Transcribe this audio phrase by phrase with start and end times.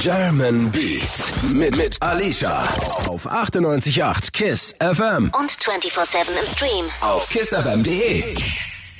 [0.00, 2.62] German Beat mit, mit Alicia
[3.08, 6.84] auf 98.8 KISS FM Und 24-7 im Stream.
[7.00, 8.34] auf kissfm.de.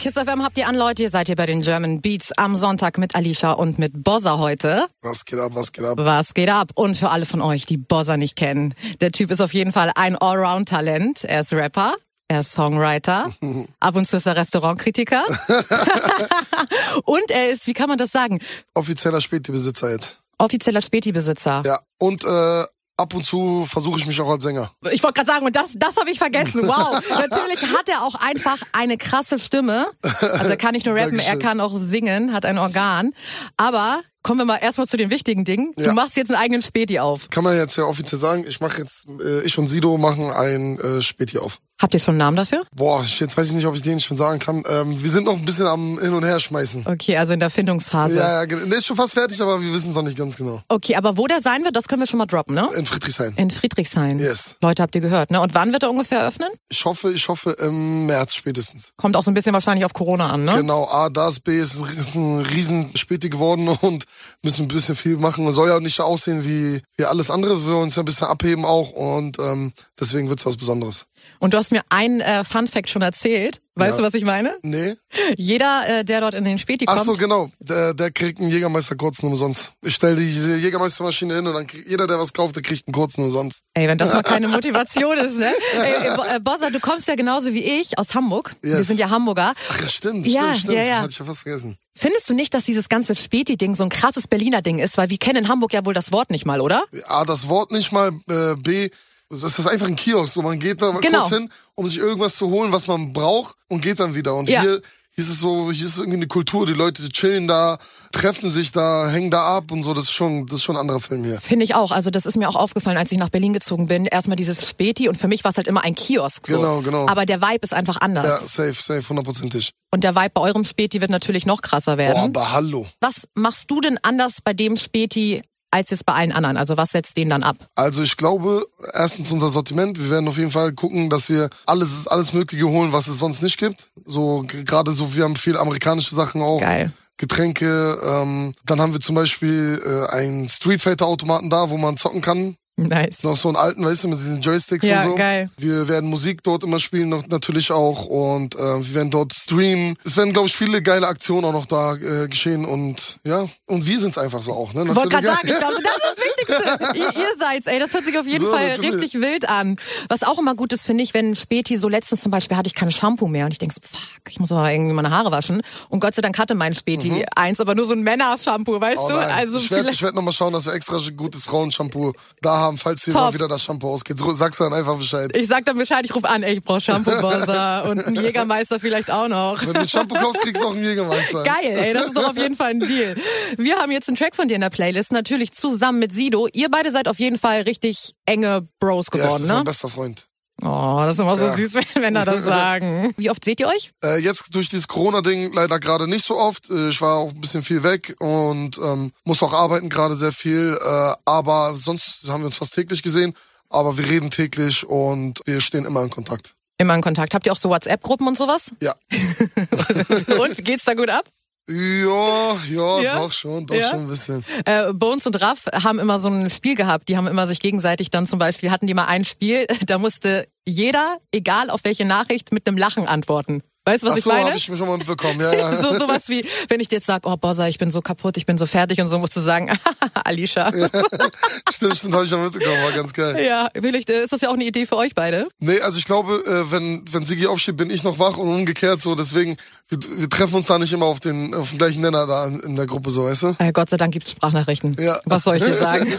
[0.00, 1.03] Kiss FM habt ihr an, Leute.
[1.03, 4.87] Ihr seid hier bei den German Beats am Sonntag mit Alicia und mit Bozza heute.
[5.03, 5.98] Was geht ab, was geht ab?
[5.98, 6.71] Was geht ab?
[6.74, 8.74] Und für alle von euch, die Bozza nicht kennen.
[9.01, 11.24] Der Typ ist auf jeden Fall ein Allround-Talent.
[11.24, 11.94] Er ist Rapper.
[12.28, 13.30] Er ist Songwriter.
[13.80, 15.24] Ab und zu ist er Restaurantkritiker.
[17.05, 18.38] und er ist, wie kann man das sagen?
[18.74, 20.19] Offizieller Späti-Besitzer jetzt.
[20.38, 21.62] Offizieller Späti-Besitzer.
[21.64, 21.80] Ja.
[21.98, 22.65] Und äh,
[22.98, 24.70] ab und zu versuche ich mich auch als Sänger.
[24.91, 26.62] Ich wollte gerade sagen, und das, das habe ich vergessen.
[26.69, 27.02] Wow.
[27.09, 29.87] Natürlich hat er auch einfach eine krasse Stimme.
[30.02, 33.12] Also er kann nicht nur rappen, er kann auch singen, hat ein Organ.
[33.56, 35.73] Aber kommen wir mal erstmal zu den wichtigen Dingen.
[35.77, 35.93] Du Ja.
[35.95, 37.31] machst jetzt einen eigenen Späti auf.
[37.31, 40.79] Kann man jetzt ja offiziell sagen, ich mache jetzt, äh, ich und Sido machen ein
[40.81, 41.59] äh, Späti auf.
[41.81, 42.65] Habt ihr schon einen Namen dafür?
[42.75, 44.65] Boah, ich, jetzt weiß ich nicht, ob ich den schon sagen kann.
[44.69, 46.85] Ähm, wir sind noch ein bisschen am Hin und Her schmeißen.
[46.89, 48.19] Okay, also in der Findungsphase.
[48.19, 48.67] Ja, ja, genau.
[48.67, 50.61] Der ist schon fast fertig, aber wir wissen es noch nicht ganz genau.
[50.66, 52.69] Okay, aber wo der sein wird, das können wir schon mal droppen, ne?
[52.77, 53.33] In Friedrichshain.
[53.37, 54.19] In Friedrichshain.
[54.19, 54.57] Yes.
[54.60, 55.41] Leute, habt ihr gehört, ne?
[55.41, 56.49] Und wann wird er ungefähr öffnen?
[56.69, 58.91] Ich hoffe, ich hoffe im März spätestens.
[58.97, 60.57] Kommt auch so ein bisschen wahrscheinlich auf Corona an, ne?
[60.57, 64.03] Genau, A, das, B ist, ist ein riesen Späti geworden und
[64.42, 65.50] müssen ein bisschen viel machen.
[65.52, 67.64] Soll ja nicht aussehen wie, wie alles andere.
[67.64, 71.06] Wir wollen uns ja ein bisschen abheben auch und ähm, deswegen wird's was Besonderes.
[71.41, 73.61] Und du hast mir ein äh, Fun Fact schon erzählt.
[73.77, 73.97] Weißt Ja.
[73.98, 74.56] du, was ich meine?
[74.62, 74.97] Nee?
[75.36, 77.48] Jeder, äh, der dort in den Späti Ach kommt, so, genau.
[77.60, 79.72] Der, der kriegt einen Jägermeister kurzen umsonst.
[79.83, 82.92] Ich stelle diese Jägermeistermaschine hin und dann kriegt jeder, der was kauft, der kriegt einen
[82.94, 83.62] kurzen umsonst.
[83.75, 85.52] Ey, wenn das mal keine Motivation ist, ne?
[85.77, 88.56] Ey, Bo- äh, Bossa, du kommst ja genauso wie ich aus Hamburg.
[88.62, 88.88] Wir Yes.
[88.88, 89.55] sind ja Hamburger.
[89.70, 90.75] Ach ja, stimmt, Ja, stimmt, stimmt.
[90.78, 90.97] ja, ja.
[91.03, 91.77] Hatte ich ja fast vergessen.
[91.97, 94.98] Findest du nicht, dass dieses ganze Späti-Ding so ein krasses Berliner Ding ist?
[94.98, 96.84] Weil wir kennen in Hamburg ja wohl das Wort nicht mal, oder?
[97.06, 98.91] A, das Wort nicht mal, äh, B,
[99.30, 100.32] das ist einfach ein Kiosk.
[100.34, 101.20] So, man geht da Genau.
[101.20, 104.34] kurz hin, um sich irgendwas zu holen, was man braucht und geht dann wieder.
[104.34, 104.62] Und Ja.
[104.62, 107.78] hier, hier ist es so, hier ist irgendwie eine Kultur, die Leute chillen da,
[108.12, 109.92] treffen sich da, hängen da ab und so.
[109.92, 111.40] Das ist schon, das ist schon ein anderer Film hier.
[111.40, 111.90] Finde ich auch.
[111.90, 114.06] Also das ist mir auch aufgefallen, als ich nach Berlin gezogen bin.
[114.06, 116.46] Erstmal dieses Späti und für mich war es halt immer ein Kiosk.
[116.46, 116.56] So.
[116.56, 117.08] Genau, genau.
[117.08, 118.26] Aber der Vibe ist einfach anders.
[118.26, 118.36] Ja,
[118.72, 119.72] safe, safe, hundertprozentig.
[119.92, 122.19] Und der Vibe bei eurem Späti wird natürlich noch krasser Boah, werden.
[122.22, 122.86] aber hallo.
[123.00, 126.56] Was machst du denn anders bei dem Späti als jetzt bei allen anderen?
[126.56, 127.56] Also was setzt den dann ab?
[127.74, 129.98] Also ich glaube, erstens unser Sortiment.
[129.98, 133.42] Wir werden auf jeden Fall gucken, dass wir alles, alles Mögliche holen, was es sonst
[133.42, 133.90] nicht gibt.
[134.04, 136.60] So gerade so, wir haben viel amerikanische Sachen auch.
[136.60, 136.92] Geil.
[137.16, 137.98] Getränke.
[138.02, 142.20] Ähm, dann haben wir zum Beispiel äh, einen Street Fighter Automaten da, wo man zocken
[142.20, 142.56] kann.
[142.87, 143.25] Nice.
[143.25, 145.15] Noch so einen alten, weißt du, mit diesen Joysticks Ja, und so.
[145.16, 145.50] geil.
[145.59, 148.05] Wir werden Musik dort immer spielen, natürlich auch.
[148.06, 149.97] Und äh, wir werden dort streamen.
[150.05, 152.65] Es werden, glaube ich, viele geile Aktionen auch noch da äh, geschehen.
[152.65, 154.72] Und ja, und wir sind's einfach so auch.
[154.75, 154.84] Ne?
[154.89, 156.05] Ich wollte gerade sagen, ich glaube, das ist
[156.47, 156.99] das Wichtigste.
[156.99, 157.78] ihr, ihr seid's, ey.
[157.78, 158.95] Das hört sich auf jeden So, Fall natürlich.
[159.03, 159.77] richtig wild an.
[160.09, 162.75] Was auch immer gut ist, finde ich, wenn Späti so letztens zum Beispiel hatte ich
[162.75, 165.60] kein Shampoo mehr und ich denk so, fuck, ich muss mal irgendwie meine Haare waschen.
[165.89, 169.05] Und Gott sei Dank hatte mein Späti eins, aber nur so ein Männershampoo, weißt Mhm.
[169.05, 169.19] Oh du?
[169.19, 172.12] Also ich werde werd nochmal schauen, dass wir extra gutes Frauenshampoo
[172.43, 173.22] da haben, falls hier Top.
[173.22, 174.18] mal wieder das Shampoo ausgeht.
[174.18, 175.34] Sagst du dann einfach Bescheid.
[175.34, 179.10] Ich sag dann Bescheid, ich rufe an, ey, ich brauche Shampoo-Bosser und einen Jägermeister vielleicht
[179.10, 179.64] auch noch.
[179.64, 181.44] Wenn du ein Shampoo kaufst, kriegst du auch einen Jägermeister.
[181.44, 183.16] Geil, ey, das ist doch auf jeden Fall ein Deal.
[183.56, 186.48] Wir haben jetzt einen Track von dir in der Playlist, natürlich zusammen mit Sido.
[186.52, 189.64] Ihr beide seid auf jeden Fall richtig enge Bros Ja, das geworden, ist mein ne?
[189.64, 190.28] bester Freund.
[190.62, 191.54] Oh, das ist immer so Ja.
[191.54, 193.14] süß, wenn Männer das sagen.
[193.16, 193.92] Wie oft seht ihr euch?
[194.04, 196.69] Äh, jetzt durch dieses Corona-Ding leider gerade nicht so oft.
[196.70, 200.32] Äh, ich war auch ein bisschen viel weg und ähm, muss auch arbeiten gerade sehr
[200.32, 200.76] viel.
[200.84, 203.34] Äh, aber sonst haben wir uns fast täglich gesehen.
[203.70, 206.54] Aber wir reden täglich und wir stehen immer in Kontakt.
[206.78, 207.34] Immer in Kontakt.
[207.34, 208.70] Habt ihr auch so WhatsApp-Gruppen und sowas?
[208.80, 208.94] Ja.
[210.41, 211.24] Und geht's da gut ab?
[211.70, 213.18] Ja, ja, Ja?
[213.18, 213.90] doch schon, doch Ja?
[213.90, 214.44] schon ein bisschen.
[214.64, 217.08] Äh, Bones und Raff haben immer so ein Spiel gehabt.
[217.08, 220.48] Die haben immer sich gegenseitig dann zum Beispiel, hatten die mal ein Spiel, da musste
[220.66, 223.62] jeder, egal auf welche Nachricht, mit einem Lachen antworten.
[223.88, 224.44] Weißt du, was Ach ich so, meine?
[224.44, 225.41] habe ich mir schon mal mitbekommen.
[225.41, 225.76] Ja, ja.
[225.82, 228.44] so sowas wie, wenn ich dir jetzt sag, oh Bossa, ich bin so kaputt, ich
[228.44, 229.71] bin so fertig und so, musst du sagen,
[230.25, 230.75] Alicia.
[230.75, 230.88] Ja,
[231.72, 232.82] stimmt, stimmt, habe ich schon mitbekommen.
[232.82, 233.71] War ganz geil.
[233.81, 235.48] vielleicht äh, ist das ja auch eine Idee für euch beide.
[235.59, 239.00] Nee, also ich glaube, äh, wenn, wenn Sigi aufsteht, bin ich noch wach und umgekehrt
[239.00, 239.15] so.
[239.15, 239.56] Deswegen,
[239.88, 242.60] wir, wir treffen uns da nicht immer auf den, auf den gleichen Nenner da in,
[242.60, 243.56] in der Gruppe so, weißt du?
[243.59, 244.97] Äh, Gott sei Dank gibt's Sprachnachrichten.
[245.00, 245.19] Ja.
[245.25, 246.12] Was soll ich dir sagen?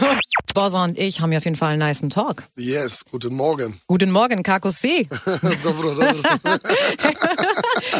[0.52, 2.44] Bossa und ich haben ja auf jeden Fall einen niceen Talk.
[2.56, 3.80] Yes, guten Morgen.
[3.86, 5.06] Guten Morgen, Kakosee.
[5.62, 6.22] dobro, dobro.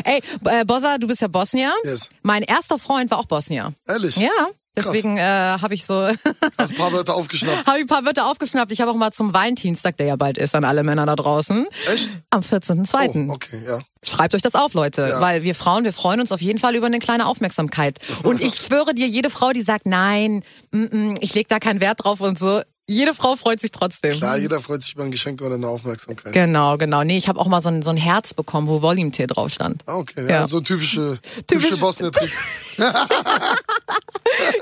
[0.04, 1.72] Ey, äh, du bist ja Bosnier.
[1.84, 2.08] Yes.
[2.22, 3.72] Mein erster Freund war auch Bosnier.
[3.86, 4.16] Ehrlich?
[4.16, 5.94] Ja, deswegen äh, habe ich so
[6.58, 7.66] Hast ein paar Wörter aufgeschnappt.
[7.66, 8.72] habe ich ein paar Wörter aufgeschnappt.
[8.72, 11.66] Ich habe auch mal zum Valentinstag, der ja bald ist, an alle Männer da draußen.
[11.92, 12.18] Echt?
[12.30, 13.28] Am 14.02.
[13.28, 13.80] Oh, okay, ja.
[14.02, 15.20] Schreibt euch das auf, Leute, Ja.
[15.20, 17.98] weil wir Frauen, wir freuen uns auf jeden Fall über eine kleine Aufmerksamkeit.
[18.22, 20.42] Und ich schwöre dir, jede Frau, die sagt, nein,
[20.72, 24.16] mm, mm, ich leg da keinen Wert drauf und so, Jede Frau freut sich trotzdem.
[24.16, 26.32] Klar, jeder freut sich über ein Geschenk oder eine Aufmerksamkeit.
[26.32, 27.04] Genau, genau.
[27.04, 29.82] Nee, ich habe auch mal so ein, so ein Herz bekommen, wo Volume-Tee drauf stand.
[29.86, 30.30] Ah, okay, Ja.
[30.40, 30.46] ja.
[30.48, 32.36] so typische, Typisch- typische Bosnier-Tricks.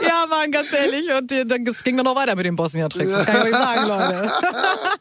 [0.03, 1.07] Ja, Mann, ganz ehrlich.
[1.17, 3.13] Und äh, dann es ging dann noch weiter mit den Bosnier-Tricks.
[3.13, 4.33] Das kann ich euch sagen, Leute.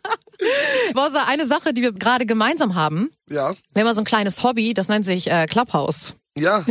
[0.93, 3.09] Bossa, eine Sache, die wir gerade gemeinsam haben.
[3.29, 6.15] Ja, Wir haben mal so ein kleines Hobby, das nennt sich äh, Clubhouse.
[6.35, 6.63] ja.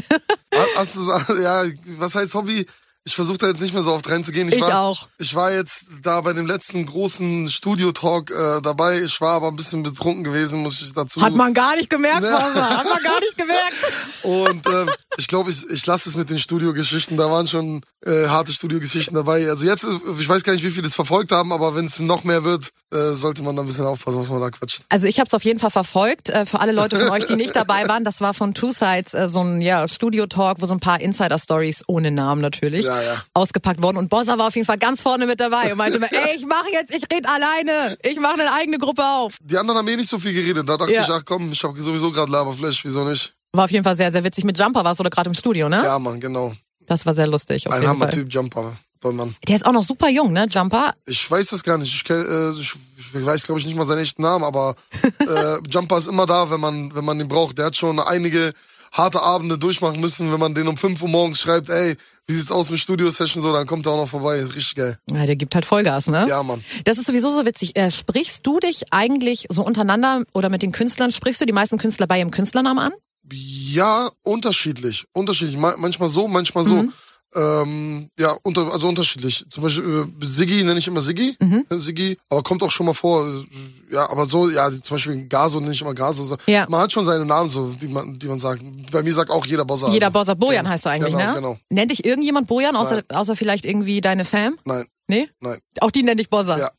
[0.55, 1.03] Ha- Hast du,
[1.43, 1.65] ja,
[1.99, 2.67] was heißt Hobby?
[3.07, 4.49] Ich versuche da jetzt nicht mehr so oft reinzugehen.
[4.49, 5.07] Ich war, auch.
[5.19, 9.01] Ich war jetzt da bei dem letzten großen Studio-Talk äh, dabei.
[9.01, 11.23] Ich war aber ein bisschen betrunken gewesen, muss ich dazu.
[11.23, 12.33] Hat man gar nicht gemerkt, Ne.
[12.33, 12.55] Hat
[12.85, 13.75] man gar nicht gemerkt.
[14.25, 17.17] Und ähm, ich glaube, ich, ich lasse es mit den Studiogeschichten.
[17.17, 19.49] Da waren schon äh, harte Studiogeschichten dabei.
[19.49, 22.01] Also jetzt, äh, ich weiß gar nicht, wie viele das verfolgt haben, aber wenn es
[22.01, 24.83] noch mehr wird, äh, sollte man da ein bisschen aufpassen, was man da quatscht.
[24.89, 26.29] Also ich habe es auf jeden Fall verfolgt.
[26.29, 29.15] Äh, für alle Leute von euch, die nicht dabei waren, das war von Two Sides
[29.15, 33.25] äh, so ein ja, Studio-Talk, wo so ein paar Insider-Stories ohne Namen natürlich Ja, ja.
[33.35, 33.97] ausgepackt wurden.
[33.97, 36.47] Und Bossa war auf jeden Fall ganz vorne mit dabei und meinte mir, ey, ich
[36.47, 37.97] mache jetzt, ich rede alleine.
[38.03, 39.37] Ich mache eine eigene Gruppe auf.
[39.43, 40.69] Die anderen haben eh nicht so viel geredet.
[40.69, 43.35] Da dachte ich, ach komm, ich habe sowieso gerade Laberflash, wieso nicht?
[43.53, 44.45] War auf jeden Fall sehr, sehr witzig.
[44.45, 45.83] Mit Jumper warst du da gerade im Studio, ne?
[45.83, 46.55] Ja, Mann, genau.
[46.87, 47.67] Das war sehr lustig.
[47.67, 47.87] Auf Ein.
[47.87, 48.77] Hammer-Typ, Jumper.
[49.13, 49.37] Mann.
[49.47, 50.95] Der ist auch noch super jung, ne, Jumper?
[51.07, 51.95] Ich weiß das gar nicht.
[51.95, 52.75] Ich, kenn, äh, ich,
[53.15, 54.75] ich weiß, glaube ich, nicht mal seinen echten Namen, aber
[55.21, 57.59] äh, Jumper ist immer da, wenn man, wenn man ihn braucht.
[57.59, 58.53] Der hat schon einige
[58.93, 61.97] harte Abende durchmachen müssen, wenn man den um 5 Uhr morgens schreibt, ey,
[62.27, 64.39] wie sieht's aus mit Studio-Session so, dann kommt er auch noch vorbei.
[64.39, 64.99] Ist richtig geil.
[65.11, 66.27] Ja, der gibt halt Vollgas, ne?
[66.29, 66.65] Ja, Mann.
[66.85, 67.77] Das ist sowieso so witzig.
[67.77, 71.79] Äh, sprichst du dich eigentlich so untereinander oder mit den Künstlern, sprichst du die meisten
[71.79, 72.93] Künstler bei ihrem Künstlernamen an?
[73.33, 75.05] Ja, unterschiedlich.
[75.13, 75.57] Unterschiedlich.
[75.57, 76.75] Ma manchmal so, manchmal so.
[76.75, 76.93] Mhm.
[77.37, 79.45] Ähm, ja, unter, also unterschiedlich.
[79.51, 79.85] Zum Beispiel
[80.23, 81.37] äh, Siggi nenne ich immer Siggi.
[81.41, 81.67] Mhm.
[81.69, 82.17] äh, Siggi.
[82.31, 83.27] Aber kommt auch schon mal vor.
[83.27, 83.45] äh,
[83.93, 86.25] Ja, aber so, ja, zum Beispiel Gaso nenne ich immer Gaso.
[86.25, 86.37] So.
[86.47, 86.67] Ja.
[86.69, 88.63] Man hat schon seine Namen so, die man, die man sagt.
[88.91, 89.89] Bei mir sagt auch jeder Bossa.
[89.91, 90.19] Jeder also.
[90.19, 91.35] Bossa Bojan Ja, heißt du eigentlich, genau, ne?
[91.35, 91.59] Genau.
[91.71, 94.59] Nennt dich irgendjemand Bojan, außer, außer vielleicht irgendwie deine Fam?
[94.65, 95.29] Nein, Nee?
[95.41, 95.59] nein.
[95.81, 96.59] Auch die nennt dich Bossa.
[96.59, 96.71] Ja.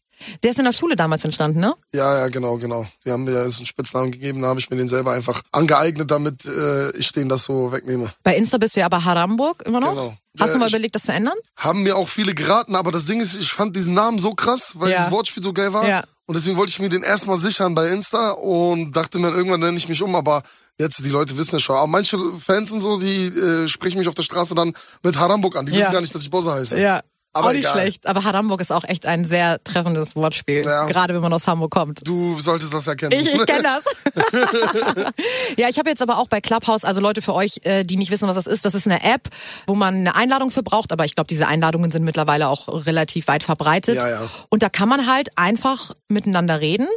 [0.44, 1.76] Der ist in der Schule damals entstanden, ne?
[1.94, 2.86] Ja, ja, genau, genau.
[3.06, 5.42] Die haben mir ja jetzt einen Spitznamen gegeben, da habe ich mir den selber einfach
[5.52, 8.12] angeeignet, damit äh, ich den das so wegnehme.
[8.24, 9.90] Bei Insta bist du ja aber Haramburg immer noch.
[9.92, 10.14] Genau.
[10.40, 11.36] Hast Ja, du mal überlegt, das zu ändern?
[11.56, 14.74] haben mir auch viele geraten, aber das Ding ist, ich fand diesen Namen so krass,
[14.76, 15.04] weil Ja.
[15.04, 15.88] das Wortspiel so geil war.
[15.88, 16.04] Ja.
[16.26, 19.78] Und deswegen wollte ich mir den erstmal sichern bei Insta und dachte mir, irgendwann nenne
[19.78, 20.44] ich mich um, aber
[20.78, 21.76] jetzt, die Leute wissen ja schon.
[21.78, 24.74] Aber manche Fans und so, die äh, sprechen mich auf der Straße dann
[25.04, 25.66] mit Haramburg an.
[25.66, 25.80] Die Ja.
[25.80, 26.80] wissen gar nicht, dass ich Bosse heiße.
[26.80, 27.02] Ja.
[27.34, 27.74] Aber auch nicht egal.
[27.74, 28.08] schlecht.
[28.08, 30.64] Aber Haramburg ist auch echt ein sehr treffendes Wortspiel.
[30.66, 30.86] Ja.
[30.88, 32.00] Gerade wenn man aus Hamburg kommt.
[32.08, 33.12] Du solltest das ja kennen.
[33.12, 33.84] Ich, ich kenne das.
[35.58, 38.12] ja, ich habe jetzt aber auch bei Clubhouse, also Leute für euch, äh, die nicht
[38.12, 39.30] wissen, was das ist, das ist eine App,
[39.68, 43.28] wo man eine Einladung für braucht, aber ich glaube, diese Einladungen sind mittlerweile auch relativ
[43.28, 43.96] weit verbreitet.
[43.98, 44.22] Ja, ja.
[44.50, 46.88] Und da kann man halt einfach miteinander reden.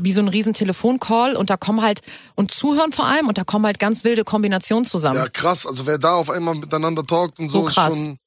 [0.00, 2.00] Wie so ein riesen Telefoncall und da kommen halt,
[2.36, 5.16] und zuhören vor allem, und da kommen halt ganz wilde Kombinationen zusammen.
[5.18, 5.66] ja, krass.
[5.66, 7.92] Also wer da auf einmal miteinander talkt und so, So krass.
[7.92, 8.18] ist schon,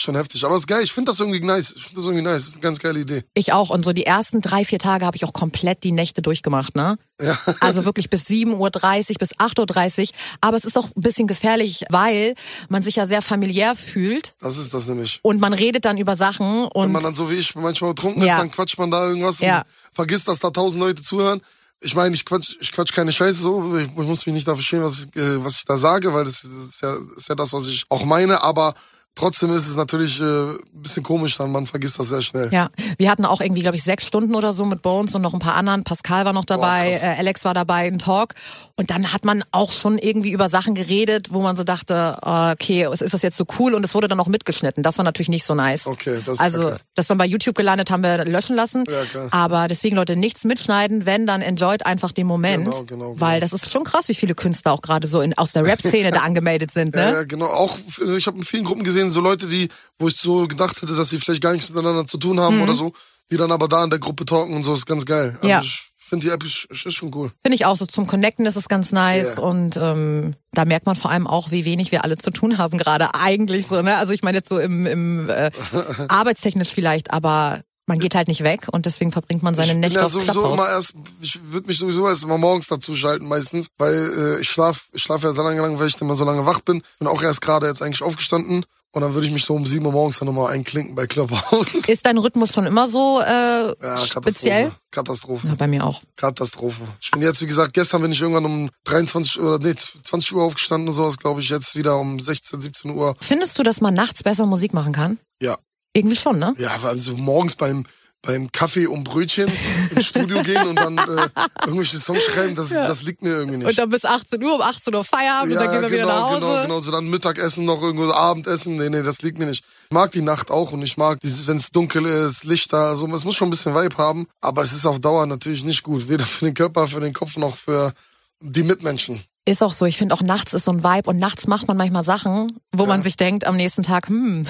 [0.00, 0.44] schon heftig.
[0.44, 0.82] Aber ist geil.
[0.84, 1.72] Ich finde das irgendwie nice.
[1.76, 2.36] Ich finde das irgendwie nice.
[2.42, 3.22] Das ist eine ganz geile Idee.
[3.34, 3.70] Ich auch.
[3.70, 6.98] Und so die ersten drei, vier Tage habe ich auch komplett die Nächte durchgemacht, ne?
[7.60, 8.70] Also wirklich bis 7.30 Uhr,
[9.18, 10.08] bis 8.30 Uhr.
[10.40, 12.34] Aber es ist auch ein bisschen gefährlich, weil
[12.68, 15.18] man sich ja sehr familiär fühlt Das ist das nämlich.
[15.22, 18.22] und man redet dann über Sachen Wenn und man dann so wie ich manchmal betrunken
[18.24, 18.34] Ja.
[18.34, 19.58] ist, dann quatscht man da irgendwas Ja.
[19.58, 19.64] und
[19.94, 21.40] vergisst, dass da tausend Leute zuhören.
[21.80, 23.76] Ich meine, ich quatsch, ich quatsch keine Scheiße so.
[23.76, 26.42] Ich, muss mich nicht dafür schämen, was ich, äh, was ich da sage, weil das
[26.42, 28.42] ist, ja, das ist ja das, was ich auch meine.
[28.42, 28.74] Aber
[29.18, 31.50] trotzdem ist es natürlich äh, ein bisschen komisch dann.
[31.52, 32.48] Man vergisst das sehr schnell.
[32.52, 32.68] ja,
[32.98, 35.40] wir hatten auch irgendwie, glaube ich, sechs Stunden oder so mit Bones und noch ein
[35.40, 35.84] paar anderen.
[35.84, 37.02] Pascal war noch dabei, krass.
[37.02, 38.34] äh, Alex war dabei, ein Talk.
[38.76, 42.52] Und dann hat man auch schon irgendwie über Sachen geredet, wo man so dachte, äh,
[42.52, 43.74] okay, ist das jetzt so cool?
[43.74, 44.82] Und es wurde dann auch mitgeschnitten.
[44.84, 45.86] Das war natürlich nicht so nice.
[45.88, 46.80] Okay, das Also, kacke.
[46.94, 48.84] das dann bei YouTube gelandet, haben wir löschen lassen.
[48.88, 49.28] Ja, klar.
[49.32, 52.66] Aber deswegen, Leute, nichts mitschneiden, wenn, dann enjoyt einfach den Moment.
[52.66, 53.20] Genau, genau, genau.
[53.20, 56.12] Weil das ist schon krass, wie viele Künstler auch gerade so in, aus der Rap-Szene
[56.12, 57.12] da angemeldet sind, Ja, ne?
[57.16, 57.46] ja, genau.
[57.46, 60.80] Auch, also ich habe in vielen Gruppen gesehen, so Leute, die, wo ich so gedacht
[60.82, 62.92] hätte, dass sie vielleicht gar nichts miteinander zu tun haben oder so,
[63.30, 65.30] die dann aber da in der Gruppe talken und so, ist ganz geil.
[65.36, 65.50] Also Mhm.
[65.50, 65.60] Ja.
[65.60, 67.30] ich finde die App ist, ist schon cool.
[67.42, 67.84] Finde ich auch so.
[67.84, 69.42] Zum Connecten ist es ganz nice Ja.
[69.42, 72.78] und ähm, da merkt man vor allem auch, wie wenig wir alle zu tun haben
[72.78, 73.96] gerade eigentlich so, ne?
[73.98, 75.50] Also ich meine jetzt so im, im äh,
[76.08, 79.80] arbeitstechnisch vielleicht, aber man geht halt nicht weg und deswegen verbringt man seine ich bin
[79.80, 80.58] Nächte ja auf sowieso Clubhouse.
[80.58, 84.48] immer erst, ich würde mich sowieso erst immer morgens dazu schalten meistens, weil äh, ich
[84.48, 86.82] schlaf, ich schlafe ja so lange lang, weil ich immer so lange wach bin.
[86.98, 89.84] Bin auch erst gerade jetzt eigentlich aufgestanden und dann würde ich mich so um 7
[89.84, 91.74] Uhr morgens dann nochmal einklinken bei Clubhouse.
[91.88, 93.24] Ist dein Rhythmus schon immer so äh,
[93.68, 94.08] Ja, Katastrophe.
[94.30, 94.72] speziell?
[94.90, 95.48] Katastrophe.
[95.48, 96.00] Ja, bei mir auch.
[96.16, 96.82] Katastrophe.
[97.00, 100.42] Ich bin jetzt, wie gesagt, gestern bin ich irgendwann um 23 oder nee, 20 Uhr
[100.44, 103.14] aufgestanden und sowas, glaube ich, jetzt wieder um 16, 17 Uhr.
[103.20, 105.18] Findest du, dass man nachts besser Musik machen kann?
[105.42, 105.56] Ja.
[105.94, 106.54] Irgendwie schon, ne?
[106.58, 107.84] Ja, also morgens beim
[108.22, 109.50] beim Kaffee und Brötchen
[109.94, 111.28] ins Studio gehen und dann äh,
[111.64, 112.86] irgendwelche Songs schreiben, das, Ja.
[112.86, 113.68] das liegt mir irgendwie nicht.
[113.68, 116.30] Und dann bis 18 Uhr, um 18 Uhr Feierabend und dann gehen wir wieder nach
[116.30, 116.40] Hause.
[116.40, 118.76] Genau, genau, so dann Mittagessen noch irgendwo Abendessen.
[118.76, 119.64] Nee, nee, das liegt mir nicht.
[119.84, 123.24] Ich mag die Nacht auch und ich mag, wenn es dunkel ist, Lichter, so, es
[123.24, 126.26] muss schon ein bisschen Vibe haben, aber es ist auf Dauer natürlich nicht gut, weder
[126.26, 127.92] für den Körper, für den Kopf noch für
[128.40, 129.22] die Mitmenschen.
[129.44, 129.86] Ist auch so.
[129.86, 132.84] Ich finde auch nachts ist so ein Vibe und nachts macht man manchmal Sachen, wo
[132.84, 134.46] man sich denkt am nächsten Tag, hm,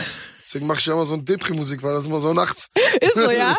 [0.48, 2.70] Deswegen mache ich ja immer so ein Depri-Musik, weil das immer so nachts.
[3.00, 3.54] ist so, ja?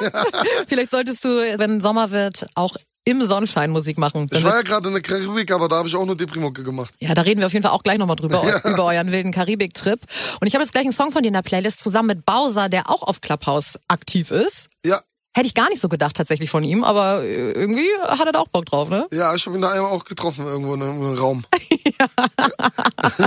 [0.67, 4.25] Vielleicht solltest du, wenn Sommer wird, auch im Sonnenschein Musik machen.
[4.27, 6.63] Dann Ich war ja gerade in der Karibik, aber da habe ich auch nur Depri-Mucke
[6.63, 6.91] gemacht.
[7.00, 10.00] Ja, da reden wir auf jeden Fall auch gleich nochmal drüber, über euren wilden Karibik-Trip.
[10.41, 12.69] Und ich habe jetzt gleich einen Song von dir in der Playlist zusammen mit Bowser,
[12.69, 14.69] der auch auf Clubhouse aktiv ist.
[14.84, 15.00] Ja,
[15.36, 18.39] Hätte ich gar nicht so gedacht tatsächlich von ihm, aber äh, irgendwie hat er da
[18.39, 19.07] auch Bock drauf, ne?
[19.13, 21.45] ja, ich habe ihn da einmal auch getroffen irgendwo in einem Raum.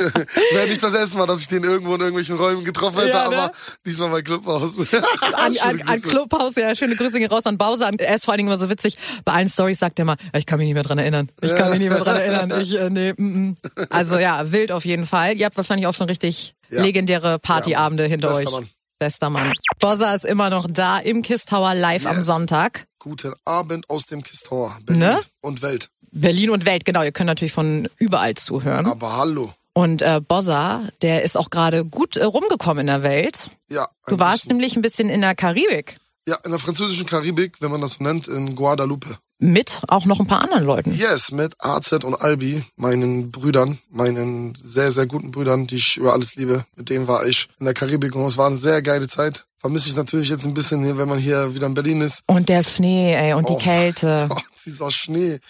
[0.52, 3.28] Wäre nicht das erste Mal, dass ich den irgendwo in irgendwelchen Räumen getroffen hätte, Ja,
[3.28, 3.36] ne?
[3.36, 3.52] aber
[3.86, 4.78] diesmal bei Clubhaus.
[5.34, 6.08] An, an, an Grüße.
[6.08, 7.90] Clubhouse, ja, schöne Grüße gehen raus an Bowser.
[7.98, 8.96] Er ist vor allen Dingen immer so witzig.
[9.24, 11.28] Bei allen Stories sagt er immer, "Ja, ich kann mich nicht mehr dran erinnern.
[11.40, 12.60] Ich kann mich nicht mehr dran erinnern.
[12.60, 13.56] Ich, äh, nee, mm, mm.
[13.90, 15.36] Also ja, wild auf jeden Fall.
[15.36, 16.82] Ihr habt wahrscheinlich auch schon richtig Ja.
[16.82, 18.52] legendäre Partyabende hinter Bester euch.
[18.52, 18.68] Mann.
[19.02, 19.52] Bester Mann.
[19.80, 22.26] Bowser ist immer noch da im Kiss Tower live am Yes.
[22.26, 22.86] Sonntag.
[23.00, 25.20] Guten Abend aus dem Kistauer, Berlin Ne?
[25.40, 25.88] und Welt.
[26.12, 27.02] Berlin und Welt, genau.
[27.02, 28.86] Ihr könnt natürlich von überall zuhören.
[28.86, 29.52] Aber hallo.
[29.72, 33.50] Und äh, Bozza, der ist auch gerade gut äh, rumgekommen in der Welt.
[33.68, 34.56] Ja, Du warst bisschen.
[34.58, 35.96] nämlich ein bisschen in der Karibik.
[36.28, 39.16] Ja, in der französischen Karibik, wenn man das so nennt, in Guadalupe.
[39.42, 40.94] Mit auch noch ein paar anderen Leuten.
[40.94, 46.12] Yes, mit AZ und Albi, meinen Brüdern, meinen sehr, sehr guten Brüdern, die ich über
[46.12, 46.64] alles liebe.
[46.76, 49.44] Mit denen war ich in der Karibik und es war eine sehr geile Zeit.
[49.58, 52.22] Vermisse ich natürlich jetzt ein bisschen hier, wenn man hier wieder in Berlin ist.
[52.28, 53.58] Und der Schnee, ey, und die Oh.
[53.58, 54.28] Kälte.
[54.30, 55.40] Oh, dieser Schnee.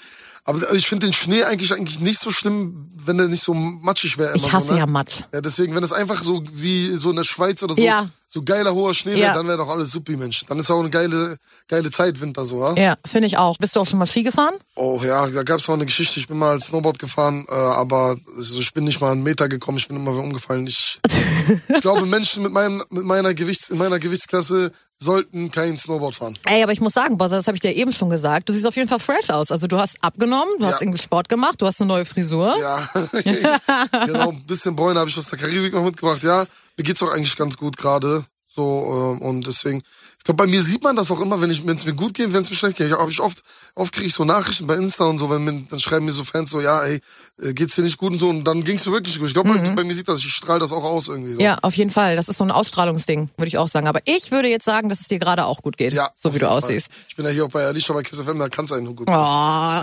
[0.45, 4.17] Aber ich finde den Schnee eigentlich eigentlich nicht so schlimm, wenn der nicht so matschig
[4.17, 4.35] wäre.
[4.37, 4.79] Ich hasse so, ne?
[4.81, 5.21] ja Matsch.
[5.35, 8.09] Ja, deswegen, wenn es einfach so wie so in der Schweiz oder so, Ja.
[8.33, 9.19] So geiler hoher Schnee Ja.
[9.27, 10.47] wäre, dann wäre doch alles supi, Mensch.
[10.49, 11.37] Dann ist auch eine geile,
[11.69, 12.75] geile Zeit, Winter so, ja?
[12.83, 13.59] Ja, finde ich auch.
[13.59, 14.55] Bist du auch schon mal Ski gefahren?
[14.75, 16.19] Oh ja, da gab's mal eine Geschichte.
[16.19, 19.77] Ich bin mal Snowboard gefahren, äh, aber also ich bin nicht mal einen Meter gekommen.
[19.77, 20.67] Ich bin immer wieder umgefallen.
[20.67, 20.99] Ich,
[21.69, 26.39] ich glaube, Menschen mit, mein, mit meiner Gewichts, in meiner Gewichtsklasse sollten kein Snowboard fahren.
[26.49, 28.49] Ey, aber ich muss sagen, Bossa, das habe ich dir eben schon gesagt.
[28.49, 29.51] Du siehst auf jeden Fall fresh aus.
[29.51, 30.73] Also du hast abgenommen, du Ja.
[30.73, 32.55] hast irgendwie Sport gemacht, du hast eine neue Frisur.
[32.61, 32.89] Ja,
[34.07, 34.31] genau.
[34.31, 36.23] Ein bisschen Bräune habe ich aus der Karibik noch mitgebracht.
[36.23, 36.47] Ja,
[36.77, 38.25] mir geht's auch eigentlich ganz gut gerade.
[38.55, 39.79] So, ähm, und deswegen,
[40.19, 42.13] ich glaube, bei mir sieht man das auch immer, wenn ich, wenn es mir gut
[42.13, 42.89] geht, wenn es mir schlecht geht.
[42.89, 43.43] Ich, hab ich oft,
[43.75, 46.23] oft kriege ich so Nachrichten bei Insta und so, wenn mir, dann schreiben mir so
[46.23, 47.01] Fans so, ja, ey,
[47.41, 49.29] äh, geht's dir nicht gut und so, und dann ging's mir wirklich gut.
[49.29, 51.41] Ich glaube, bei mir sieht das, ich strahle das auch aus irgendwie so.
[51.41, 52.15] Ja, auf jeden Fall.
[52.15, 53.89] Das ist so ein Ausstrahlungsding, würde ich auch sagen.
[53.89, 56.39] Aber ich würde jetzt sagen, dass es dir gerade auch gut geht, Ja, so wie
[56.39, 56.93] du jeden aussiehst.
[56.93, 57.05] Fall.
[57.09, 59.09] Ich bin ja hier auch bei Alicia bei Kiss FM, da kann's einen nur gut.
[59.11, 59.83] Oh.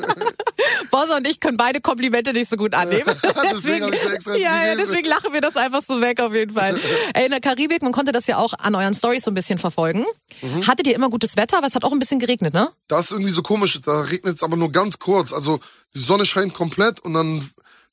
[0.90, 3.04] Bossa und ich können beide Komplimente nicht so gut annehmen.
[3.52, 6.78] Deswegen extra ja, ja, deswegen lachen wir das einfach so weg auf jeden Fall.
[7.24, 10.04] In der Karibik, man konnte das ja auch an euren Stories so ein bisschen verfolgen.
[10.42, 10.66] Mhm.
[10.66, 11.58] Hattet ihr immer gutes Wetter?
[11.58, 12.70] Aber es hat auch ein bisschen geregnet, ne?
[12.88, 15.32] Das ist irgendwie so komisch, da regnet es aber nur ganz kurz.
[15.32, 15.60] Also
[15.94, 17.48] die Sonne scheint komplett und dann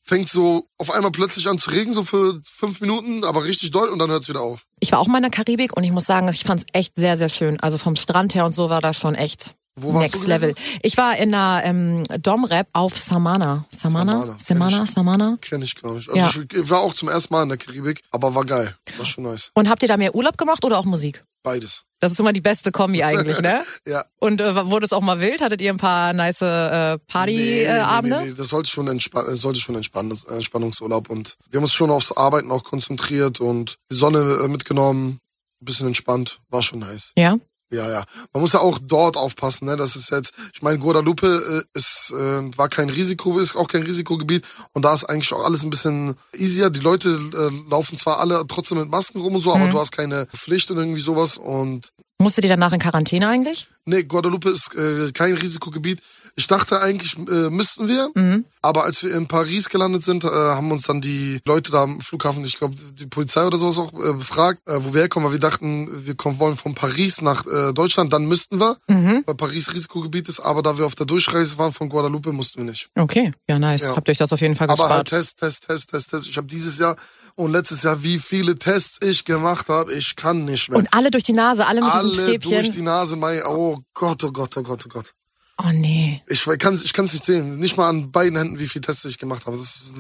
[0.08, 3.90] fängt so auf einmal plötzlich an zu regnen, so für fünf Minuten, aber richtig doll
[3.90, 4.62] und dann hört es wieder auf.
[4.80, 6.94] Ich war auch mal in der Karibik und ich muss sagen, ich fand es echt
[6.96, 7.60] sehr, sehr schön.
[7.60, 10.56] Also vom Strand her und so war das schon echt Wo warst next du level.
[10.82, 13.66] Ich war in der ähm, Dom-Rap auf Samana.
[13.70, 14.36] Samana?
[14.44, 15.38] Samana, Samana?
[15.42, 15.76] kenn ich.
[15.76, 16.10] Gar nicht.
[16.10, 16.46] Also Ja.
[16.52, 18.76] ich war auch zum ersten Mal in der Karibik, aber war geil.
[18.98, 19.52] War schon nice.
[19.54, 21.24] Und habt ihr da mehr Urlaub gemacht oder auch Musik?
[21.44, 21.84] Beides.
[22.00, 23.64] Das ist immer die beste Kombi eigentlich, ne?
[23.88, 24.04] Ja.
[24.20, 25.42] Und äh, wurde es auch mal wild?
[25.42, 28.18] Hattet ihr ein paar nice äh, Partyabende?
[28.18, 31.10] nee, nee, nee, das sollte schon, entspann äh, sollte schon entspannen, das, äh, Entspannungsurlaub.
[31.10, 35.20] Und wir haben uns schon aufs Arbeiten auch konzentriert und die Sonne äh, mitgenommen,
[35.62, 37.14] ein bisschen entspannt, war schon nice.
[37.18, 37.38] Ja.
[37.72, 38.04] Ja, ja.
[38.34, 39.76] Man muss ja auch dort aufpassen, ne?
[39.76, 43.84] Das ist jetzt, ich meine, Guadalupe äh, ist, äh, war kein Risiko, ist auch kein
[43.84, 46.70] Risikogebiet und da ist eigentlich auch alles ein bisschen easier.
[46.70, 49.62] Die Leute äh, laufen zwar alle trotzdem mit Masken rum und so, Mhm.
[49.64, 53.68] aber du hast keine Pflicht und irgendwie sowas und Musstet ihr danach in Quarantäne eigentlich?
[53.86, 56.02] Nee, Guadalupe ist äh, kein Risikogebiet.
[56.40, 58.46] Ich dachte eigentlich, äh, müssten wir, Mhm.
[58.62, 62.00] aber als wir in Paris gelandet sind, äh, haben uns dann die Leute da am
[62.00, 65.34] Flughafen, ich glaube die Polizei oder sowas auch äh, befragt, äh, wo wir herkommen, weil
[65.34, 69.24] wir dachten, wir kommen, wollen von Paris nach äh, Deutschland, dann müssten wir, Mhm.
[69.26, 72.70] weil Paris Risikogebiet ist, aber da wir auf der Durchreise waren von Guadalupe, mussten wir
[72.72, 72.90] nicht.
[72.96, 73.82] Okay, ja nice.
[73.82, 73.96] Ja.
[73.96, 75.24] Habt ihr euch das auf jeden Fall Aber halt gespart.
[75.24, 76.30] Test, Test, Test, Test, Test.
[76.30, 76.98] Ich habe dieses Jahr
[77.34, 80.78] und letztes Jahr, wie viele Tests ich gemacht habe, ich kann nicht mehr.
[80.78, 82.52] und alle durch die Nase, alle mit Alle diesem Stäbchen.
[82.52, 85.14] durch die Nase, mein, oh Gott, oh Gott, oh Gott, oh Gott.
[85.58, 86.22] Oh nee.
[86.28, 87.58] Ich kann es ich kann's nicht sehen.
[87.58, 89.58] Nicht mal an beiden Händen, wie viele Tests ich gemacht habe.
[89.58, 89.94] Das,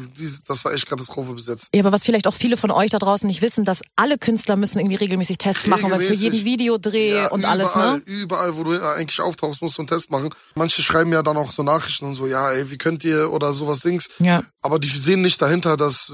[0.45, 1.69] das war echt Katastrophe bis jetzt.
[1.73, 4.55] Ja, aber was vielleicht auch viele von euch da draußen nicht wissen, dass alle Künstler
[4.55, 6.23] müssen irgendwie regelmäßig Tests machen, weil für Regelmäßig.
[6.23, 8.01] jeden Videodreh Ja, und überall, alles, ne?
[8.05, 10.29] Überall, wo du eigentlich auftauchst, musst du einen Test machen.
[10.55, 13.53] Manche schreiben ja dann auch so Nachrichten und so, ja, ey, wie könnt ihr oder
[13.53, 14.09] sowas Dings.
[14.19, 14.43] Ja.
[14.61, 16.11] Aber die sehen nicht dahinter, dass,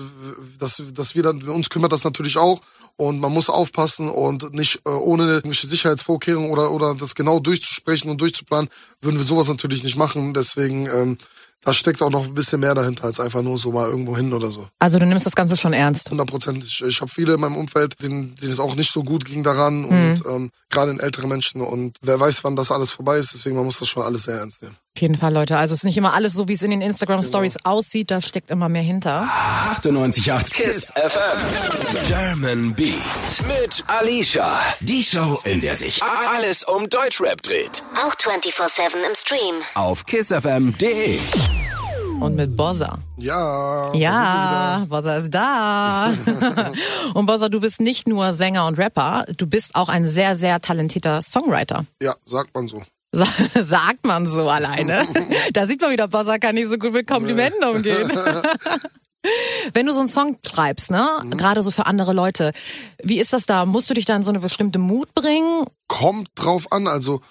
[0.60, 2.62] dass, dass wir dann, uns kümmert das natürlich auch.
[2.96, 8.10] Und man muss aufpassen und nicht äh, ohne irgendwelche Sicherheitsvorkehrungen oder, oder das genau durchzusprechen
[8.10, 8.70] und durchzuplanen,
[9.02, 10.34] würden wir sowas natürlich nicht machen.
[10.34, 11.18] Deswegen ähm,
[11.64, 14.34] da steckt auch noch ein bisschen mehr dahinter, als einfach nur so mal irgendwo hin
[14.34, 14.68] oder so.
[14.80, 16.12] Also du nimmst das Ganze schon ernst.
[16.12, 16.82] Hundertprozentig.
[16.82, 19.44] Ich, ich habe viele in meinem Umfeld, denen, denen es auch nicht so gut ging
[19.44, 19.88] daran mhm.
[19.88, 23.56] und ähm, gerade in ältere Menschen und wer weiß, wann das alles vorbei ist, deswegen
[23.56, 24.76] man muss das schon alles sehr ernst nehmen.
[24.96, 25.58] Auf jeden Fall, Leute.
[25.58, 27.78] Also es ist nicht immer alles so, wie es in den Instagram Stories genau.
[27.78, 28.12] aussieht.
[28.12, 29.28] Da steckt immer mehr hinter.
[29.72, 32.04] 98.8 KISS FM.
[32.06, 34.60] German Beats mit Alicia.
[34.82, 37.82] Die Show, in der sich alles um Deutschrap dreht.
[37.96, 39.56] Auch 24-7 im Stream.
[39.74, 41.18] Auf kissfm.de.
[42.20, 43.00] Und mit Bozza.
[43.18, 43.92] Ja.
[43.96, 46.14] Ja, Bozza ist da.
[47.16, 50.62] und Bozza, du bist nicht nur Sänger und Rapper, du bist auch ein sehr, sehr
[50.62, 51.84] talentierter Songwriter.
[52.00, 52.84] Ja, sagt man so.
[53.60, 55.08] Sagt man so alleine.
[55.54, 58.12] da sieht man wieder, Bossa kann nicht so gut mit Komplimenten umgehen.
[59.74, 61.32] Wenn du so einen Song schreibst, ne, mhm.
[61.32, 62.52] gerade so für andere Leute,
[63.02, 63.66] wie ist das da?
[63.66, 65.66] Musst du dich da in so eine bestimmte Mut bringen?
[65.88, 67.22] Kommt drauf an, also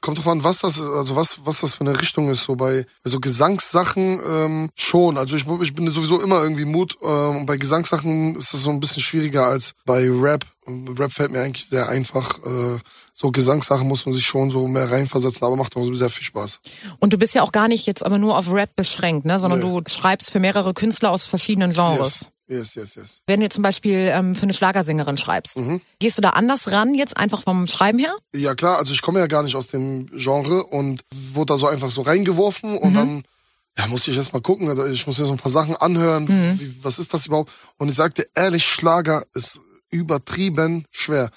[0.00, 2.44] kommt drauf an, was das, also was, was das für eine Richtung ist.
[2.44, 5.18] So bei, bei so Gesangssachen ähm, schon.
[5.18, 6.96] Also ich, ich bin sowieso immer irgendwie Mut.
[7.02, 10.46] Ähm, bei Gesangssachen ist das so ein bisschen schwieriger als bei Rap.
[10.66, 12.38] Rap fällt mir eigentlich sehr einfach.
[12.44, 12.78] Äh,
[13.12, 16.60] so Gesangssachen muss man sich schon so mehr reinversetzen, aber macht auch sehr viel Spaß.
[16.98, 19.38] Und du bist ja auch gar nicht jetzt aber nur auf Rap beschränkt, ne?
[19.38, 19.66] sondern nee.
[19.66, 22.20] du schreibst für mehrere Künstler aus verschiedenen Genres.
[22.22, 22.28] Yes.
[22.48, 23.20] Yes, yes, yes.
[23.26, 25.80] Wenn du zum Beispiel ähm, für eine Schlagersängerin schreibst, mhm.
[26.00, 28.14] gehst du da anders ran, jetzt einfach vom Schreiben her?
[28.34, 31.66] Ja klar, also ich komme ja gar nicht aus dem Genre und wurde da so
[31.66, 32.94] einfach so reingeworfen und mhm.
[32.94, 33.22] dann
[33.78, 34.68] ja, muss ich erst mal gucken.
[34.68, 36.24] Also ich muss mir so ein paar Sachen anhören.
[36.24, 36.60] Mhm.
[36.60, 37.50] Wie, was ist das überhaupt?
[37.78, 41.30] Und ich sagte ehrlich, Schlager ist übertrieben schwer.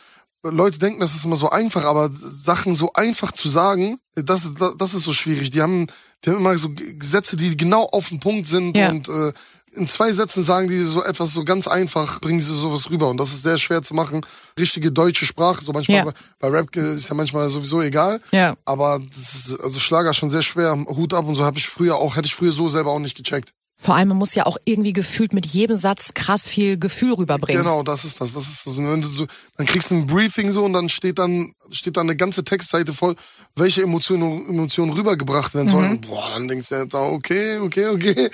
[0.52, 4.94] Leute denken, das ist immer so einfach, aber Sachen so einfach zu sagen, das, das
[4.94, 5.52] ist so schwierig.
[5.52, 5.88] Die haben,
[6.24, 8.90] die haben immer so Gesetze, die genau auf den Punkt sind ja.
[8.90, 9.34] und äh,
[9.76, 13.10] in zwei Sätzen sagen die so etwas so ganz einfach, bringen sie sowas rüber.
[13.10, 14.26] Und das ist sehr schwer zu machen.
[14.58, 16.04] Richtige deutsche Sprache, so manchmal ja.
[16.06, 18.22] bei, bei, Rap ist ja manchmal sowieso egal.
[18.32, 18.56] Ja.
[18.66, 20.78] Aber das ist, also Schlager schon sehr schwer.
[20.88, 23.18] Hut ab und so habe ich früher auch, hätte ich früher so selber auch nicht
[23.18, 23.54] gecheckt.
[23.78, 27.62] Vor allem, man muss ja auch irgendwie gefühlt mit jedem Satz krass viel Gefühl rüberbringen.
[27.62, 28.34] Genau, das ist das.
[28.34, 28.78] Das ist das.
[28.78, 29.28] wenn du so,
[29.58, 32.94] dann kriegst du ein Briefing so und dann steht dann, steht dann eine ganze Textseite
[32.94, 33.16] voll,
[33.56, 35.92] welche Emotionen, Emotionen rübergebracht werden sollen.
[35.92, 36.02] Mhm.
[36.02, 38.30] Boah, dann denkst du ja, okay, okay, okay.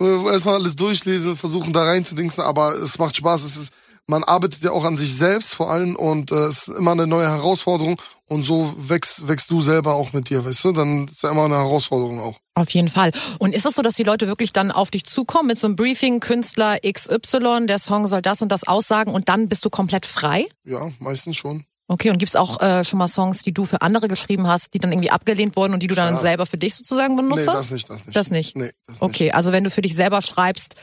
[0.00, 3.44] Erstmal alles durchlesen, versuchen da reinzudingsen, aber es macht Spaß.
[3.44, 3.72] Es ist,
[4.06, 7.06] man arbeitet ja auch an sich selbst vor allem und äh, es ist immer eine
[7.06, 10.72] neue Herausforderung und so wächst, wächst du selber auch mit dir, weißt du?
[10.72, 12.38] Dann ist ja immer eine Herausforderung auch.
[12.54, 13.12] Auf jeden Fall.
[13.38, 15.76] Und ist es so, dass die Leute wirklich dann auf dich zukommen mit so einem
[15.76, 20.06] Briefing, Künstler XY, der Song soll das und das aussagen und dann bist du komplett
[20.06, 20.46] frei?
[20.64, 21.64] Ja, meistens schon.
[21.88, 24.80] Okay, und gibt's auch äh, schon mal Songs, die du für andere geschrieben hast, die
[24.80, 26.20] dann irgendwie abgelehnt wurden und die du dann ja.
[26.20, 27.58] selber für dich sozusagen benutzt nee, hast?
[27.58, 28.16] das nicht, das nicht.
[28.16, 28.56] Das nicht?
[28.56, 29.02] Nee, das nicht.
[29.02, 30.74] Okay, also wenn du für dich selber schreibst,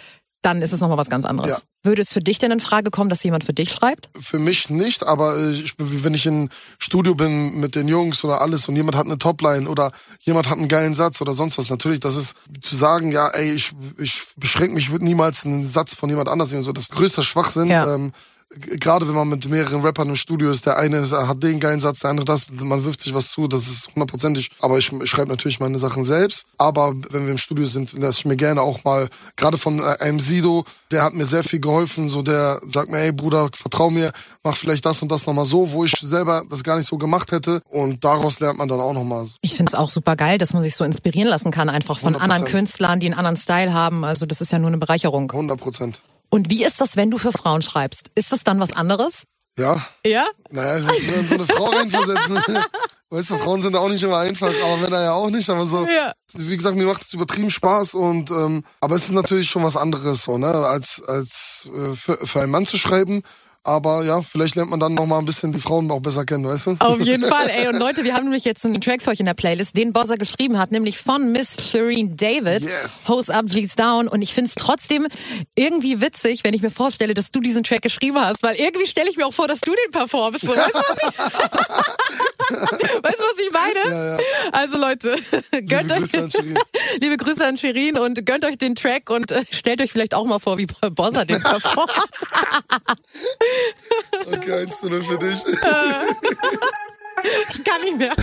[0.44, 1.52] dann ist es nochmal was ganz anderes.
[1.52, 1.90] Ja.
[1.90, 4.10] Würde es für dich denn in Frage kommen, dass jemand für dich schreibt?
[4.20, 8.42] Für mich nicht, aber äh, ich, wenn ich im Studio bin mit den Jungs oder
[8.42, 11.70] alles und jemand hat eine Topline oder jemand hat einen geilen Satz oder sonst was,
[11.70, 15.96] natürlich, das ist zu sagen, ja, ey, ich, ich beschränke mich, würde niemals einen Satz
[15.96, 17.68] von jemand anders nehmen, so das größte Schwachsinn.
[17.68, 17.96] Ja.
[17.96, 18.12] Ähm,
[18.60, 22.00] gerade wenn man mit mehreren Rappern im Studio ist, der eine hat den geilen Satz,
[22.00, 24.52] der andere das, man wirft sich was zu, das ist hundertprozentig.
[24.60, 26.46] Aber ich, schreibe natürlich meine Sachen selbst.
[26.58, 29.98] Aber wenn wir im Studio sind, lasse ich mir gerne auch mal, gerade von äh,
[30.00, 33.90] einem Sido, der hat mir sehr viel geholfen, so der sagt mir, ey Bruder, vertrau
[33.90, 34.12] mir,
[34.44, 37.32] mach vielleicht das und das nochmal so, wo ich selber das gar nicht so gemacht
[37.32, 37.62] hätte.
[37.70, 39.28] Und daraus lernt man dann auch nochmal.
[39.42, 42.16] Ich finde es auch super geil, dass man sich so inspirieren lassen kann, einfach von
[42.16, 42.20] 100%.
[42.20, 44.04] anderen Künstlern, die einen anderen Style haben.
[44.04, 45.32] Also das ist ja nur eine Bereicherung.
[45.32, 46.02] 100 Prozent.
[46.34, 48.10] Und wie ist das, wenn du für Frauen schreibst?
[48.16, 49.26] Ist das dann was anderes?
[49.56, 49.86] Ja.
[50.04, 50.26] Ja?
[50.50, 52.40] Naja, ich in so eine Frau reinversetzen.
[53.12, 55.48] Weißt du, Frauen sind auch nicht immer einfach, aber Männer ja auch nicht.
[55.52, 56.12] Aber so, ja.
[56.34, 59.78] wie gesagt, mir macht es übertrieben Spaß und ähm, aber es ist natürlich schon was
[59.78, 63.22] anderes so, ne, als als äh, für, für einen Mann zu schreiben.
[63.66, 66.46] Aber ja, vielleicht lernt man dann noch mal ein bisschen die Frauen auch besser kennen,
[66.46, 66.76] weißt du?
[66.80, 67.70] Auf jeden Fall, ey.
[67.70, 70.18] Und Leute, wir haben nämlich jetzt einen Track für euch in der Playlist, den Bozza
[70.18, 72.66] geschrieben hat, nämlich von Miss Shireen David.
[72.66, 73.08] Yes.
[73.08, 74.10] Hose Up, G's Down.
[74.10, 75.08] Und ich finde es trotzdem
[75.56, 78.44] irgendwie witzig, wenn ich mir vorstelle, dass du diesen Track geschrieben hast.
[78.44, 80.46] Weil irgendwie stelle ich mir auch vor, dass du den performst.
[80.48, 80.58] Weißt
[82.50, 83.80] du, was ich, meine?
[83.90, 84.18] Ja, ja.
[84.52, 85.16] Also Leute,
[85.52, 86.42] gönnt liebe euch, Grüße
[87.00, 90.26] liebe Grüße an Shirin und gönnt euch den Track und äh, stellt euch vielleicht auch
[90.26, 91.92] mal vor, wie Bozza den performt.
[94.32, 95.44] Okay, 1 zu 0 für dich.
[97.52, 98.14] Ich kann nicht mehr.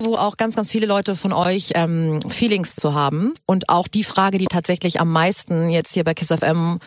[0.00, 3.32] Wo auch ganz, ganz viele Leute von euch ähm, Feelings zu haben.
[3.46, 6.78] Und auch die Frage, die tatsächlich am meisten jetzt hier bei KissFM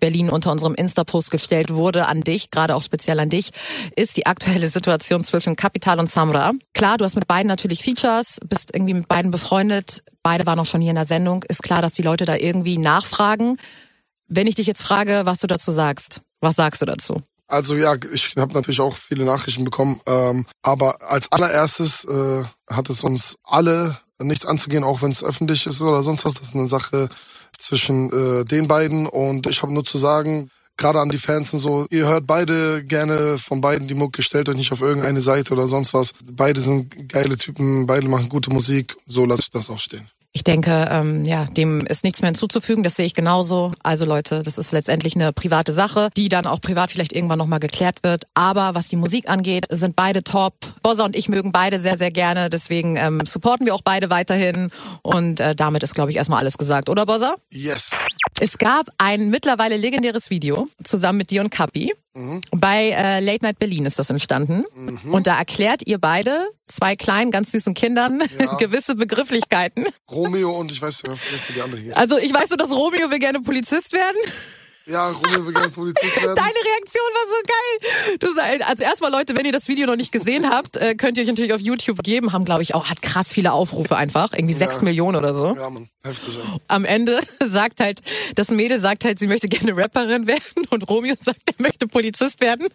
[0.00, 3.50] Berlin unter unserem Insta-Post gestellt wurde an dich, gerade auch speziell an dich,
[3.94, 6.52] ist die aktuelle Situation zwischen Capital und Samra.
[6.74, 10.66] Klar, du hast mit beiden natürlich Features, bist irgendwie mit beiden befreundet, beide waren auch
[10.66, 11.44] schon hier in der Sendung.
[11.44, 13.56] Ist klar, dass die Leute da irgendwie nachfragen.
[14.26, 17.22] Wenn ich dich jetzt frage, was du dazu sagst, was sagst du dazu?
[17.46, 22.90] Also ja, ich habe natürlich auch viele Nachrichten bekommen, ähm, aber als allererstes äh, hat
[22.90, 26.34] es uns alle nichts anzugehen, auch wenn es öffentlich ist oder sonst was.
[26.34, 27.08] Das ist eine Sache
[27.56, 31.60] zwischen äh, den beiden und ich habe nur zu sagen, gerade an die Fans und
[31.60, 35.54] so, ihr hört beide gerne von beiden die Mucke, stellt euch nicht auf irgendeine Seite
[35.54, 36.12] oder sonst was.
[36.30, 40.08] Beide sind geile Typen, beide machen gute Musik, so lasse ich das auch stehen.
[40.32, 42.84] Ich denke, ähm, ja, dem ist nichts mehr hinzuzufügen.
[42.84, 43.72] Das sehe ich genauso.
[43.82, 47.60] Also Leute, das ist letztendlich eine private Sache, die dann auch privat vielleicht irgendwann nochmal
[47.60, 48.24] geklärt wird.
[48.34, 50.54] Aber was die Musik angeht, sind beide top.
[50.82, 52.50] Bozza und ich mögen beide sehr, sehr gerne.
[52.50, 54.70] Deswegen ähm, supporten wir auch beide weiterhin.
[55.02, 57.34] Und äh, damit ist, glaube ich, erstmal alles gesagt, oder Bozza?
[57.50, 57.90] Yes.
[58.38, 61.92] Es gab ein mittlerweile legendäres Video zusammen mit dir und Kapi.
[62.18, 62.40] Mhm.
[62.50, 64.64] Bei äh, Late Night Berlin ist das entstanden.
[64.74, 65.14] Mhm.
[65.14, 68.54] Und da erklärt ihr beide zwei kleinen, ganz süßen Kindern ja.
[68.58, 69.86] gewisse Begrifflichkeiten.
[70.10, 71.94] Romeo und ich weiß, wie die andere hieß.
[71.94, 74.16] Also ich weiß nur, dass Romeo will gerne Polizist werden.
[74.88, 76.34] Ja, Romeo will gerne Polizist werden.
[76.34, 78.16] Deine Reaktion war so geil.
[78.20, 81.24] Du, also erstmal Leute, wenn ihr das Video noch nicht gesehen habt, äh, könnt ihr
[81.24, 82.32] euch natürlich auf YouTube geben.
[82.32, 84.32] Haben, glaube ich, auch, hat krass viele Aufrufe einfach.
[84.32, 84.84] Irgendwie sechs ja.
[84.84, 85.54] Millionen oder so.
[85.54, 86.36] Ja, man, heftig.
[86.36, 86.56] Ja.
[86.68, 88.00] Am Ende sagt halt,
[88.34, 92.40] das Mädel sagt halt, sie möchte gerne Rapperin werden und Romeo sagt, er möchte Polizist
[92.40, 92.68] werden.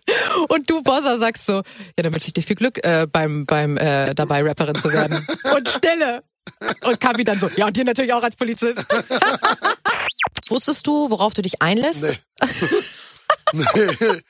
[0.49, 1.63] Und du, Bossa, sagst so, ja,
[2.03, 5.25] dann wünsche ich dir viel Glück äh, beim, beim äh, dabei Rapperin zu werden.
[5.55, 6.21] Und Stille.
[6.83, 8.85] Und Kapi dann so, ja, und dir natürlich auch als Polizist.
[10.53, 12.03] Wusstest du, worauf du dich einlässt?
[12.03, 13.65] Nee.
[13.73, 14.21] nee.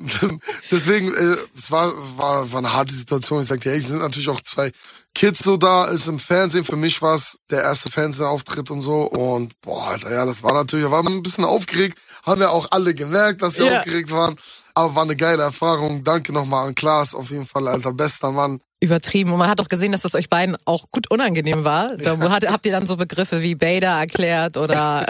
[0.70, 3.40] Deswegen, äh, es war, war, war eine harte Situation.
[3.40, 4.72] Ich sagte, hey, es sind natürlich auch zwei
[5.14, 6.64] Kids so da, ist im Fernsehen.
[6.64, 9.02] Für mich war es der erste Fernsehauftritt und so.
[9.02, 11.98] Und boah, Alter, ja, das war natürlich, war ein bisschen aufgeregt.
[12.24, 13.78] Haben ja auch alle gemerkt, dass wir yeah.
[13.78, 14.36] aufgeregt waren.
[14.74, 16.04] Aber war eine geile Erfahrung.
[16.04, 19.32] Danke nochmal an Klaas, auf jeden Fall, alter, bester Mann übertrieben.
[19.32, 21.96] Und man hat auch gesehen, dass das euch beiden auch gut unangenehm war.
[21.96, 25.06] Da hat, habt ihr dann so Begriffe wie Bader erklärt oder.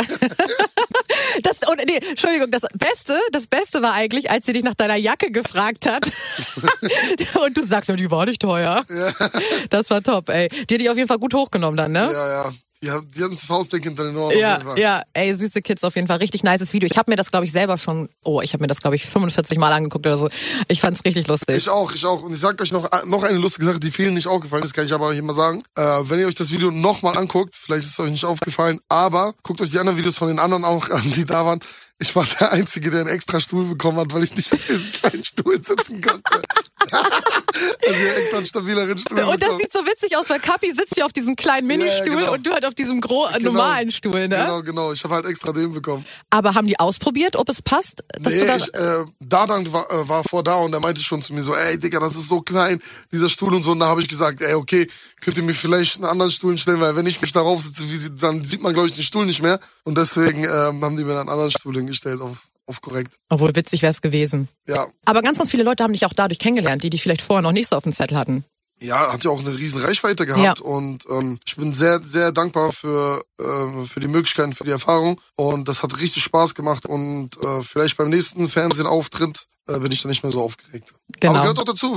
[1.43, 4.97] das, und, nee, Entschuldigung, das Beste, das Beste war eigentlich, als sie dich nach deiner
[4.97, 6.05] Jacke gefragt hat.
[7.45, 8.85] und du sagst, ja, die war nicht teuer.
[8.89, 9.31] Ja.
[9.71, 10.49] Das war top, ey.
[10.49, 12.11] Die hat dich auf jeden Fall gut hochgenommen dann, ne?
[12.13, 12.53] Ja, ja.
[12.83, 14.39] Die, haben, die hatten das Faustdick hinter den Ohren.
[14.39, 16.17] Ja, ja, ey, süße Kids auf jeden Fall.
[16.17, 16.89] Richtig nices Video.
[16.91, 19.05] Ich habe mir das, glaube ich, selber schon, oh, ich habe mir das, glaube ich,
[19.05, 20.31] 45 Mal angeguckt oder so.
[20.67, 21.55] Ich fand's richtig lustig.
[21.55, 22.23] Ich auch, ich auch.
[22.23, 24.87] Und ich sag euch noch, noch eine lustige Sache, die vielen nicht aufgefallen ist, kann
[24.87, 25.63] ich aber hier mal sagen.
[25.77, 29.35] Äh, wenn ihr euch das Video nochmal anguckt, vielleicht ist es euch nicht aufgefallen, aber
[29.43, 31.61] guckt euch die anderen Videos von den anderen auch an, die da waren.
[32.03, 34.91] Ich war der Einzige, der einen extra Stuhl bekommen hat, weil ich nicht auf diesem
[34.91, 36.43] kleinen Stuhl sitzen konnte.
[36.91, 39.21] also extra einen stabileren Stuhl.
[39.21, 42.21] Und das sieht so witzig aus, weil Kapi sitzt hier auf diesem kleinen Ministuhl ja,
[42.21, 42.33] genau.
[42.33, 43.53] und du halt auf diesem gro genau.
[43.53, 44.29] normalen Stuhl, ne?
[44.29, 44.93] Genau, genau.
[44.93, 46.07] Ich habe halt extra den bekommen.
[46.31, 48.03] Aber haben die ausprobiert, ob es passt?
[48.19, 51.21] Dass nee, da ich, äh, Dadan war, äh, war vor da und er meinte schon
[51.21, 52.81] zu mir so, ey Digga, das ist so klein,
[53.13, 53.73] dieser Stuhl und so.
[53.73, 54.89] Und da habe ich gesagt, ey, okay,
[55.21, 57.97] könnt ihr mir vielleicht einen anderen Stuhl stellen, weil wenn ich mich darauf sitze, wie
[57.97, 59.61] sie, dann sieht man, glaube ich, den Stuhl nicht mehr.
[59.85, 61.90] Und deswegen ähm, haben die mir einen anderen Stuhl hingestellt
[62.21, 63.15] auf, auf korrekt.
[63.29, 64.49] Obwohl witzig wäre es gewesen.
[64.67, 64.87] Ja.
[65.05, 67.53] Aber ganz, ganz viele Leute haben dich auch dadurch kennengelernt, die dich vielleicht vorher noch
[67.53, 68.45] nicht so auf dem Zettel hatten.
[68.83, 70.65] Ja, hat ja auch eine riesen Reichweite gehabt ja.
[70.65, 75.21] und ähm, ich bin sehr, sehr dankbar für, äh, für die Möglichkeiten, für die Erfahrung
[75.37, 80.01] und das hat richtig Spaß gemacht und äh, vielleicht beim nächsten Fernsehauftritt äh, bin ich
[80.01, 80.95] dann nicht mehr so aufgeregt.
[81.21, 81.35] Genau.
[81.35, 81.95] Aber gehört auch dazu,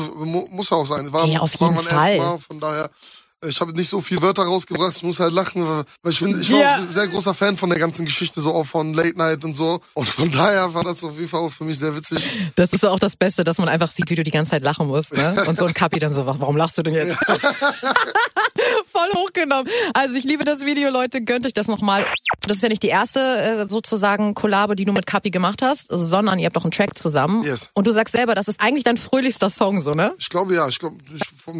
[0.52, 1.14] muss auch sein.
[1.14, 2.12] War, ja, auf jeden war mein Fall.
[2.12, 2.90] erstes Mal, von daher
[3.48, 6.52] ich habe nicht so viel Wörter rausgebracht, ich muss halt lachen, weil ich bin, ich
[6.52, 6.70] war ja.
[6.70, 9.82] auch sehr großer Fan von der ganzen Geschichte, so auch von Late Night und so.
[9.94, 12.28] Und von daher war das auf jeden Fall auch für mich sehr witzig.
[12.56, 14.88] Das ist auch das Beste, dass man einfach sieht, wie du die ganze Zeit lachen
[14.88, 15.44] musst, ne?
[15.48, 17.18] Und so ein Kapi dann so, warum lachst du denn jetzt?
[17.28, 17.54] Ja.
[18.94, 19.68] Voll hochgenommen.
[19.94, 22.06] Also ich liebe das Video, Leute, gönnt euch das nochmal.
[22.42, 25.88] Das ist ja nicht die erste äh, sozusagen Kollabo, die du mit Kapi gemacht hast,
[25.90, 27.44] sondern ihr habt doch einen Track zusammen.
[27.44, 27.70] Yes.
[27.74, 30.14] Und du sagst selber, das ist eigentlich dein fröhlichster Song, so, ne?
[30.20, 30.98] Ich glaube ja, ich glaube,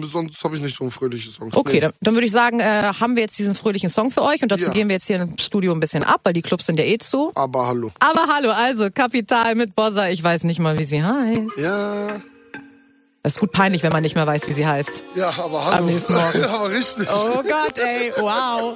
[0.04, 1.48] sonst habe ich nicht so einen fröhlichen Song.
[1.54, 4.22] Okay, Okay, dann, dann würde ich sagen, äh, haben wir jetzt diesen fröhlichen Song für
[4.22, 4.72] euch und dazu ja.
[4.72, 7.00] gehen wir jetzt hier im Studio ein bisschen ab, weil die Clubs sind ja eh
[7.00, 7.32] zu.
[7.34, 7.92] Aber hallo.
[8.00, 11.58] Aber hallo, also Kapital mit Bossa, ich weiß nicht mal, wie sie heißt.
[11.58, 12.22] Ja.
[13.26, 15.06] Es ist gut peinlich, wenn man nicht mehr weiß, wie sie heißt.
[15.16, 15.78] Ja, aber hallo.
[15.78, 16.44] Am nächsten Morgen.
[16.50, 17.08] aber richtig.
[17.10, 18.76] Oh Gott, ey, wow.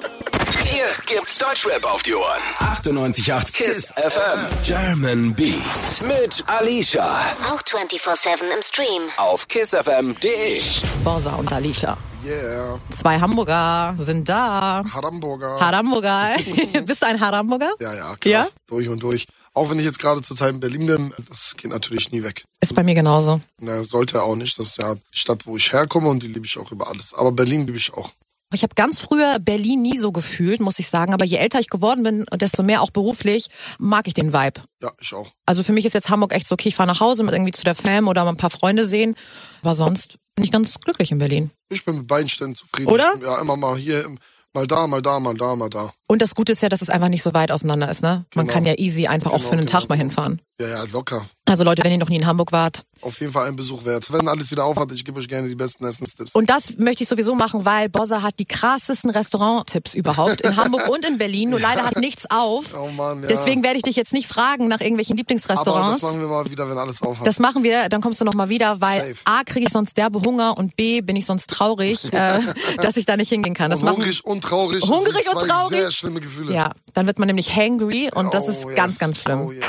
[0.63, 2.39] Hier gibt's Deutschrap auf die Ohren.
[2.59, 4.47] 98.8 KISS FM.
[4.63, 7.19] German Beats mit Alicia.
[7.51, 9.01] Auch 24-7 im Stream.
[9.17, 10.61] Auf kissfm.de.
[11.03, 11.97] Borsa und Alicia.
[12.25, 12.79] Yeah.
[12.89, 14.83] Zwei Hamburger sind da.
[14.91, 15.59] Haramburger.
[15.59, 16.35] Haramburger.
[16.85, 17.73] Bist du ein Haramburger?
[17.79, 18.45] Ja, ja, klar.
[18.45, 18.47] Ja?
[18.67, 19.27] Durch und durch.
[19.53, 22.45] Auch wenn ich jetzt gerade zur Zeit in Berlin bin, das geht natürlich nie weg.
[22.59, 23.41] Ist bei mir genauso.
[23.59, 24.57] Na, sollte auch nicht.
[24.59, 27.13] Das ist ja die Stadt, wo ich herkomme und die liebe ich auch über alles.
[27.13, 28.11] Aber Berlin liebe ich auch.
[28.53, 31.13] Ich habe ganz früher Berlin nie so gefühlt, muss ich sagen.
[31.13, 34.61] Aber je älter ich geworden bin, desto mehr auch beruflich, mag ich den Vibe.
[34.81, 35.27] Ja, ich auch.
[35.45, 37.51] Also für mich ist jetzt Hamburg echt so, okay, ich fahre nach Hause mit irgendwie
[37.51, 39.15] zu der Fam oder mal ein paar Freunde sehen.
[39.61, 41.51] Aber sonst bin ich ganz glücklich in Berlin.
[41.69, 42.89] Ich bin mit beiden Ständen zufrieden.
[42.89, 43.11] Oder?
[43.13, 44.07] Bin, ja, immer mal hier,
[44.53, 45.91] mal da, mal da, mal da, mal da.
[46.07, 48.25] Und das Gute ist ja, dass es einfach nicht so weit auseinander ist, ne?
[48.33, 48.53] Man genau.
[48.53, 50.09] kann ja easy einfach genau, auch für einen genau, Tag mal genau.
[50.09, 50.41] hinfahren.
[50.61, 51.25] Ja, ja, locker.
[51.47, 52.83] Also Leute, wenn ihr noch nie in Hamburg wart.
[53.01, 54.11] Auf jeden Fall ein Besuch wert.
[54.11, 56.33] Wenn alles wieder aufhat, ich gebe euch gerne die besten Essenstipps.
[56.33, 60.87] Und das möchte ich sowieso machen, weil Bossa hat die krassesten Restauranttipps überhaupt in Hamburg
[60.89, 61.51] und in Berlin.
[61.51, 62.75] Nur leider hat nichts auf.
[62.77, 63.27] Oh Mann, ja.
[63.27, 65.99] Deswegen werde ich dich jetzt nicht fragen nach irgendwelchen Aber Lieblingsrestaurants.
[65.99, 67.25] das machen wir mal wieder, wenn alles aufhat.
[67.27, 69.15] Das machen wir, dann kommst du noch mal wieder, weil Safe.
[69.25, 72.39] A kriege ich sonst derbe Hunger und B bin ich sonst traurig, äh,
[72.81, 73.69] dass ich da nicht hingehen kann.
[73.71, 74.81] Das und hungrig und traurig.
[74.81, 75.79] das Hungrig und traurig.
[75.79, 76.53] sehr schlimme Gefühle.
[76.53, 78.75] ja, dann wird man nämlich hangry und das Oh, ist yes.
[78.75, 79.41] ganz, ganz schlimm.
[79.41, 79.63] Oh, yes.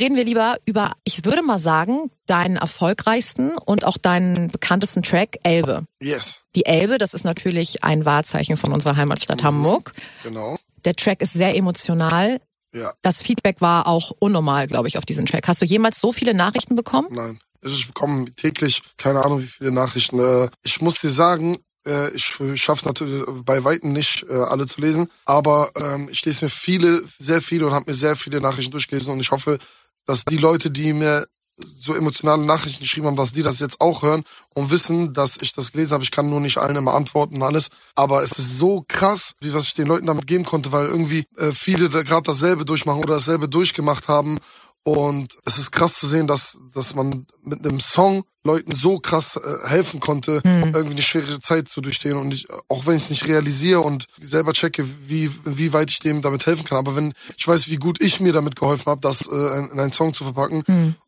[0.00, 5.38] Reden wir lieber über, ich würde mal sagen, deinen erfolgreichsten und auch deinen bekanntesten Track
[5.42, 5.84] Elbe.
[6.00, 9.92] Yes, Die Elbe, das ist natürlich ein Wahrzeichen von unserer Heimatstadt Hamburg.
[10.22, 10.58] genau.
[10.84, 12.40] Der Track ist sehr emotional.
[12.74, 15.46] Ja, Das Feedback war auch unnormal, glaube ich, auf diesen Track.
[15.46, 17.08] Hast du jemals so viele Nachrichten bekommen?
[17.10, 17.38] nein.
[17.64, 20.18] Ich bekomme täglich, keine Ahnung wie viele Nachrichten.
[20.18, 24.66] Äh, Ich muss dir sagen, äh, ich schaffe es natürlich bei Weitem nicht, äh, alle
[24.66, 25.08] zu lesen.
[25.26, 29.12] Aber ähm, ich lese mir viele, sehr viele und habe mir sehr viele Nachrichten durchgelesen.
[29.12, 29.58] Und ich hoffe,
[30.06, 34.02] dass die Leute, die mir so emotionale Nachrichten geschrieben haben, dass die das jetzt auch
[34.02, 36.04] hören und wissen, dass ich das gelesen habe.
[36.04, 37.68] Ich kann nur nicht allen immer antworten und alles.
[37.94, 41.24] Aber es ist so krass, wie was ich den Leuten damit geben konnte, weil irgendwie
[41.36, 44.38] äh, viele da gerade dasselbe durchmachen oder dasselbe durchgemacht haben.
[44.84, 49.36] Und es ist krass zu sehen, dass, dass man mit einem Song Leuten so krass
[49.36, 52.16] äh, helfen konnte, irgendwie eine schwere Zeit zu durchstehen.
[52.16, 56.00] Und ich, auch wenn ich es nicht realisiere und selber checke, wie, wie weit ich
[56.00, 56.78] dem damit helfen kann.
[56.78, 59.92] Aber wenn ich weiß, wie gut ich mir damit geholfen habe, das äh, in einen
[59.92, 60.64] Song zu verpacken,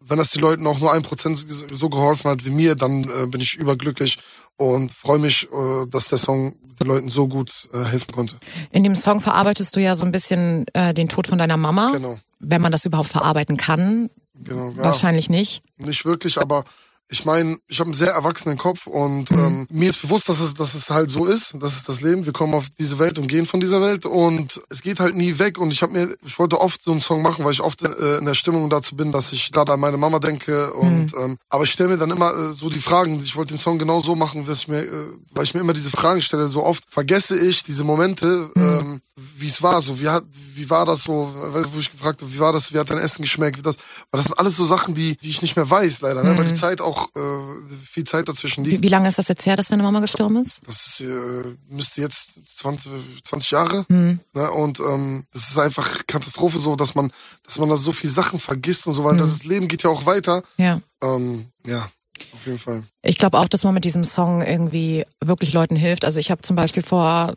[0.07, 3.27] wenn das die Leuten auch nur ein Prozent so geholfen hat wie mir, dann äh,
[3.27, 4.19] bin ich überglücklich
[4.57, 8.37] und freue mich, äh, dass der Song den Leuten so gut äh, helfen konnte.
[8.71, 11.91] In dem Song verarbeitest du ja so ein bisschen äh, den Tod von deiner Mama.
[11.93, 12.19] Genau.
[12.41, 14.11] Wenn man das überhaupt verarbeiten kann.
[14.35, 14.71] Genau.
[14.71, 14.85] Ja.
[14.85, 15.63] Wahrscheinlich nicht.
[15.79, 16.65] Nicht wirklich, aber
[17.11, 19.39] ich meine, ich habe einen sehr erwachsenen Kopf und Mhm.
[19.39, 21.55] ähm, mir ist bewusst, dass es, dass es halt so ist.
[21.61, 22.25] Das ist das Leben.
[22.25, 25.39] Wir kommen auf diese Welt und gehen von dieser Welt und es geht halt nie
[25.39, 25.59] weg.
[25.59, 28.19] Und ich habe mir, ich wollte oft so einen Song machen, weil ich oft äh,
[28.19, 30.73] in der Stimmung dazu bin, dass ich gerade an meine Mama denke.
[30.73, 31.21] Und Mhm.
[31.23, 33.21] ähm, aber ich stelle mir dann immer äh, so die Fragen.
[33.21, 34.89] Ich wollte den Song genau so machen, dass ich mir, äh,
[35.35, 36.49] weil ich mir immer diese Fragen stelle.
[36.49, 38.63] So oft vergesse ich diese Momente, Mhm.
[38.63, 39.81] ähm, wie es war.
[39.81, 40.25] So wie hat,
[40.55, 41.33] wie war das so?
[41.73, 42.73] Wo ich gefragt habe, wie war das?
[42.73, 43.59] Wie hat dein Essen geschmeckt?
[43.59, 43.77] Wie das?
[44.11, 46.23] Weil das sind alles so Sachen, die, die ich nicht mehr weiß, leider.
[46.25, 46.37] Ne?
[46.37, 48.79] Weil die Zeit auch äh, viel Zeit dazwischen liegt.
[48.79, 50.61] Wie, wie lange ist das jetzt her, dass deine Mama gestorben ist?
[50.67, 52.91] Das ist, äh, müsste jetzt 20,
[53.25, 53.87] 20 Jahre.
[53.89, 54.21] Hm.
[54.33, 54.51] Ne?
[54.51, 57.13] Und ähm, das ist einfach Katastrophe so, dass man,
[57.45, 59.27] dass man da so viel Sachen vergisst und so weiter.
[59.27, 60.43] Das Leben geht ja auch weiter.
[60.57, 60.81] Ja.
[61.03, 61.89] Ähm, ja,
[62.35, 62.85] auf jeden Fall.
[63.03, 66.05] Ich glaube auch, dass man mit diesem Song irgendwie wirklich Leuten hilft.
[66.05, 67.35] Also ich habe zum Beispiel vor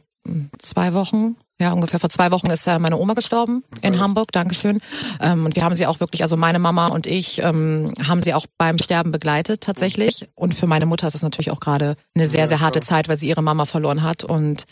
[0.59, 4.79] zwei Wochen, ja ungefähr vor zwei Wochen ist ja meine Oma gestorben in Hamburg, Dankeschön.
[5.21, 8.33] Ähm, und wir haben sie auch wirklich, also meine Mama und ich ähm, haben sie
[8.33, 10.27] auch beim Sterben begleitet tatsächlich.
[10.35, 13.19] Und für meine Mutter ist es natürlich auch gerade eine sehr, sehr harte Zeit, weil
[13.19, 14.23] sie ihre Mama verloren hat.
[14.23, 14.65] Und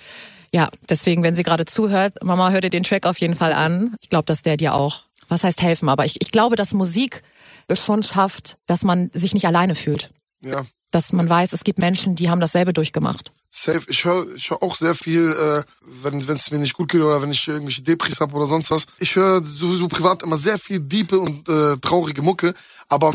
[0.52, 3.96] ja, deswegen, wenn sie gerade zuhört, Mama, hör dir den Track auf jeden Fall an.
[4.02, 7.24] Ich glaube, dass der dir auch, was heißt helfen, aber ich, ich glaube, dass Musik
[7.68, 10.66] es schon schafft, dass man sich nicht alleine fühlt Ja.
[10.96, 13.34] Dass man weiß, es gibt Menschen, die haben dasselbe durchgemacht.
[13.52, 13.82] Safe.
[13.90, 15.64] Ich höre ich hör auch sehr viel, äh,
[16.04, 18.86] wenn es mir nicht gut geht oder wenn ich irgendwelche Depris habe oder sonst was.
[19.00, 22.54] Ich höre sowieso privat immer sehr viel diepe und äh, traurige Mucke,
[22.90, 23.14] aber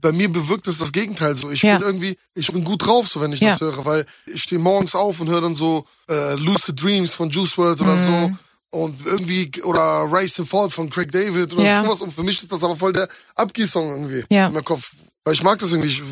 [0.00, 1.50] bei mir bewirkt es das Gegenteil so.
[1.50, 1.78] Ich Ja.
[1.78, 3.50] bin irgendwie, ich bin gut drauf, so wenn ich Ja.
[3.50, 7.30] das höre, weil ich stehe morgens auf und höre dann so äh, Lucid Dreams von
[7.30, 8.04] Juice WRLD oder Mhm.
[8.04, 8.30] so.
[8.70, 11.82] Und irgendwie, oder Rise and Fall von Craig David oder Ja.
[11.84, 12.00] sowas.
[12.00, 14.46] Und für mich ist das aber voll der Abgeh-Song irgendwie Ja.
[14.46, 14.92] in meinem Kopf.
[15.24, 16.02] Weil ich mag das irgendwie,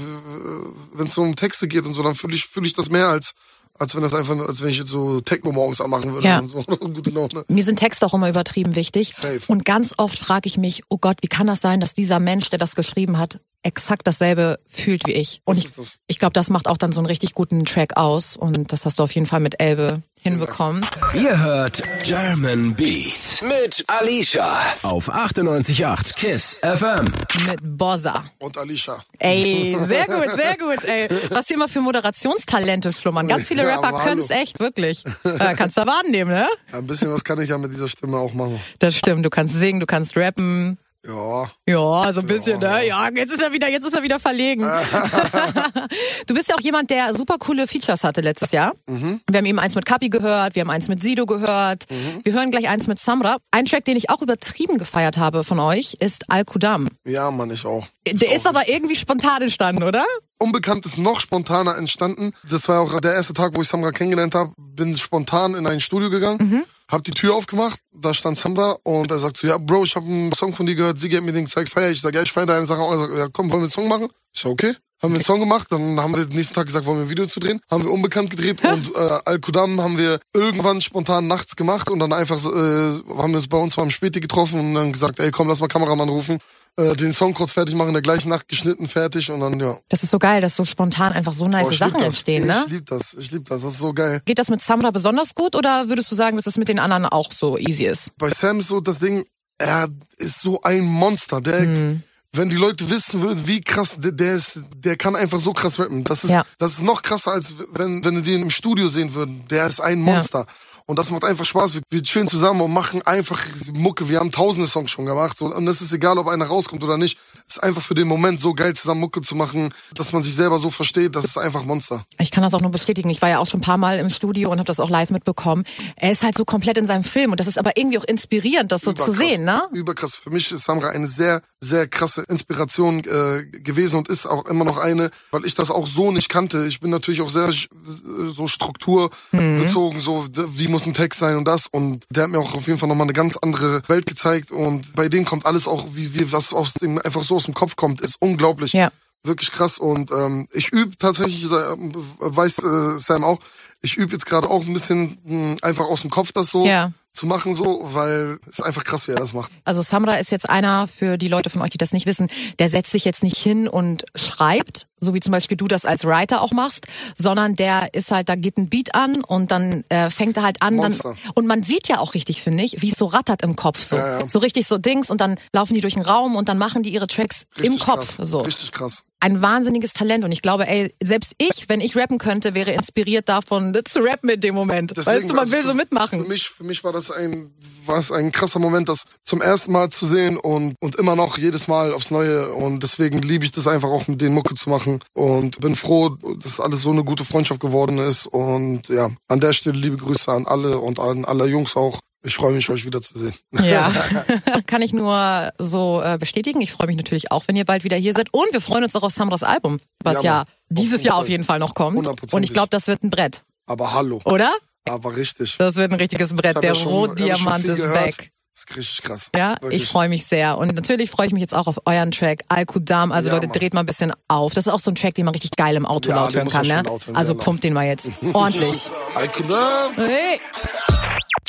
[0.95, 3.09] wenn es so um Texte geht und so, dann fühle ich, fühl ich das mehr
[3.09, 3.33] als,
[3.75, 6.39] als wenn das einfach, als wenn ich jetzt so Techno morgens anmachen würde Ja.
[6.39, 6.65] und so.
[7.49, 9.15] Mir sind Texte auch immer übertrieben wichtig.
[9.15, 9.41] Safe.
[9.49, 12.51] Und ganz oft frage ich mich, oh Gott, wie kann das sein, dass dieser Mensch,
[12.51, 15.41] der das geschrieben hat, exakt dasselbe fühlt wie ich?
[15.45, 15.71] Und ich,
[16.07, 18.37] ich glaube, das macht auch dann so einen richtig guten Track aus.
[18.37, 20.87] Und das hast du auf jeden Fall mit Elbe hinbekommen.
[21.15, 27.07] Ihr hört German Beat mit Alicia auf 98.8 KISS FM.
[27.47, 28.25] Mit Bossa.
[28.39, 28.97] Und Alicia.
[29.19, 31.09] Ey, sehr gut, sehr gut, ey.
[31.31, 33.29] Was hier immer für Moderationstalente schlummern.
[33.29, 35.05] Ganz viele Ja, Rapper können es echt, wirklich.
[35.25, 36.49] Äh, kannst du aber annehmen, ne?
[36.73, 38.61] Ja, ein bisschen was kann ich ja mit dieser Stimme auch machen.
[38.79, 39.25] Das stimmt.
[39.25, 40.79] Du kannst singen, du kannst rappen.
[41.07, 41.51] Ja.
[41.67, 42.87] Ja, so ein bisschen, ne?
[42.87, 44.63] Ja, jetzt ist er wieder, jetzt ist er wieder verlegen.
[46.27, 48.73] du bist ja auch jemand, der super coole Features hatte letztes Jahr.
[48.87, 49.21] Mhm.
[49.29, 51.87] Wir haben eben eins mit Kapi gehört, wir haben eins mit Sido gehört.
[51.91, 52.21] Mhm.
[52.25, 53.39] Wir hören gleich eins mit Samra.
[53.51, 56.89] Ein Track, den ich auch übertrieben gefeiert habe von euch, ist Al Kudam.
[57.07, 57.87] Ja, Mann, ich auch.
[58.07, 60.05] Der ist aber irgendwie spontan entstanden, oder?
[60.39, 62.33] Unbekannt ist noch spontaner entstanden.
[62.49, 64.53] Das war auch der erste Tag, wo ich Samra kennengelernt habe.
[64.59, 66.65] Bin spontan in ein Studio gegangen, Mhm.
[66.91, 70.07] Hab die Tür aufgemacht, da stand Samra und er sagt so, ja Bro, ich habe
[70.07, 72.01] einen Song von dir gehört, Sigi hat mir den gezeigt, feier ich.
[72.01, 72.93] Sag, ja, ich feier deine Sache auch.
[72.93, 74.09] Er sagt, ja komm, wollen wir einen Song machen?
[74.33, 74.75] Ich sag, okay.
[75.03, 77.11] Haben wir einen Song gemacht, dann haben wir den nächsten Tag gesagt, wollen wir ein
[77.11, 81.57] Video zu drehen, haben wir unbekannt gedreht und äh, Al-Kudam haben wir irgendwann spontan nachts
[81.57, 84.75] gemacht und dann einfach äh, haben wir uns bei uns mal im Späti getroffen und
[84.75, 86.39] dann gesagt, ey komm, lass mal Kameramann rufen
[86.77, 89.79] äh, den Song kurz fertig machen, in der gleichen Nacht geschnitten, fertig und dann, ja.
[89.89, 92.03] Das ist so geil, dass so spontan einfach so nice Boah, Sachen das.
[92.05, 92.63] entstehen, ne?
[92.67, 94.23] Ich lieb das, ich lieb das, das ist so geil.
[94.25, 97.07] Geht das mit Samra besonders gut oder würdest du sagen, dass es mit den anderen
[97.07, 98.17] auch so easy ist?
[98.19, 99.25] Bei Sam ist so das Ding,
[99.59, 102.03] er ist so ein Monster, der, Mhm.
[102.33, 105.79] Wenn die Leute wissen würden, wie krass der, der ist, der kann einfach so krass
[105.79, 106.05] rappen.
[106.05, 106.45] Das ist, Ja.
[106.59, 109.45] das ist noch krasser, als wenn, wenn die den im Studio sehen würden.
[109.49, 110.47] Der ist ein Monster.
[110.87, 111.75] Und das macht einfach Spaß.
[111.75, 113.41] Wir, wir chillen zusammen und machen einfach
[113.73, 114.09] Mucke.
[114.09, 115.41] Wir haben tausende Songs schon gemacht.
[115.41, 117.19] Und es ist egal, ob einer rauskommt oder nicht.
[117.51, 120.61] Ist einfach für den Moment so geil, zusammen Mucke zu machen, dass man sich selber
[120.61, 121.17] so versteht.
[121.17, 122.05] Das ist einfach Monster.
[122.21, 123.11] Ich kann das auch nur bestätigen.
[123.11, 125.11] Ich war ja auch schon ein paar Mal im Studio und habe das auch live
[125.11, 125.65] mitbekommen.
[125.97, 128.71] Er ist halt so komplett in seinem Film und das ist aber irgendwie auch inspirierend,
[128.71, 129.29] das so zu Überkrass.
[129.29, 129.63] sehen, ne?
[129.73, 130.15] Überkrass.
[130.15, 134.65] Für mich ist Samra eine sehr, sehr krasse Inspiration äh, gewesen und ist auch immer
[134.65, 136.67] noch eine, weil ich das auch so nicht kannte.
[136.67, 141.37] Ich bin natürlich auch sehr äh, so strukturbezogen, so d- wie muss ein Text sein
[141.37, 141.67] und das.
[141.67, 144.53] Und der hat mir auch auf jeden Fall nochmal eine ganz andere Welt gezeigt.
[144.53, 147.55] Und bei denen kommt alles auch, wie, wie was aus dem einfach so aus dem
[147.55, 148.73] Kopf kommt, ist unglaublich.
[148.73, 148.91] Ja.
[149.23, 149.79] Wirklich krass.
[149.79, 153.39] Und ähm, ich übe tatsächlich, äh, weiß äh, Sam auch,
[153.83, 156.93] ich übe jetzt gerade auch ein bisschen mh, einfach aus dem Kopf das so Ja.
[157.13, 159.51] zu machen, so, weil es einfach krass, wie er das macht.
[159.65, 162.69] Also Samra ist jetzt einer für die Leute von euch, die das nicht wissen, der
[162.69, 166.43] setzt sich jetzt nicht hin und schreibt, so wie zum Beispiel du das als Writer
[166.43, 166.87] auch machst,
[167.17, 170.63] sondern der ist halt, da geht ein Beat an und dann äh, fängt er halt
[170.63, 170.79] an.
[170.79, 170.95] Dann,
[171.35, 173.83] und man sieht ja auch richtig, finde ich, wie es so rattert im Kopf.
[173.83, 174.29] So, Ja, ja.
[174.29, 176.91] so richtig so Dings und dann laufen die durch den Raum und dann machen die
[176.91, 178.17] ihre Tracks Richtig im Kopf.
[178.17, 178.31] Krass.
[178.31, 178.41] So.
[178.41, 179.05] Richtig krass.
[179.23, 183.29] Ein wahnsinniges Talent und ich glaube, ey, selbst ich, wenn ich rappen könnte, wäre inspiriert
[183.29, 184.97] davon, zu rappen in dem Moment.
[184.97, 186.23] weißt du, man also will für, so mitmachen.
[186.23, 187.51] Für mich, für mich war das ein,
[187.85, 191.37] war es ein krasser Moment, das zum ersten Mal zu sehen und, und immer noch
[191.37, 192.53] jedes Mal aufs Neue.
[192.55, 194.90] Und deswegen liebe ich das einfach auch mit den Mucke zu machen.
[195.13, 196.11] Und bin froh,
[196.43, 198.27] dass alles so eine gute Freundschaft geworden ist.
[198.27, 201.99] Und ja, an der Stelle liebe Grüße an alle und an alle Jungs auch.
[202.23, 203.33] Ich freue mich, euch wiederzusehen.
[203.63, 203.91] Ja,
[204.67, 206.61] kann ich nur so äh, bestätigen.
[206.61, 208.29] Ich freue mich natürlich auch, wenn ihr bald wieder hier seid.
[208.33, 211.45] Und wir freuen uns auch auf Samras Album, was Ja, ja, dieses Jahr auf jeden
[211.45, 211.97] Fall noch kommt.
[211.97, 212.35] Hundertprozentig.
[212.35, 214.21] Und ich glaube, das wird ein Brett, Aber hallo.
[214.25, 214.53] oder?
[214.89, 215.57] Aber richtig.
[215.59, 216.63] Das wird ein richtiges Brett.
[216.63, 217.95] Der ja Rotdiamant ist gehört.
[218.17, 218.31] back.
[218.67, 219.31] Das ist richtig krass.
[219.35, 219.83] Ja, Wirklich.
[219.83, 220.59] ich freue mich sehr.
[220.59, 223.11] Und natürlich freue ich mich jetzt auch auf euren Track Al-Kudam.
[223.13, 223.59] Also Ja, Leute, Mann.
[223.59, 224.53] dreht mal ein bisschen auf.
[224.53, 226.49] Das ist auch so ein Track, den man richtig geil im Auto Ja, laut hören
[226.49, 226.67] kann.
[226.67, 226.83] Ne?
[226.85, 228.91] hören, Also pumpt den mal jetzt ordentlich.
[229.15, 229.93] Al-Qudam.
[229.97, 230.41] Hey.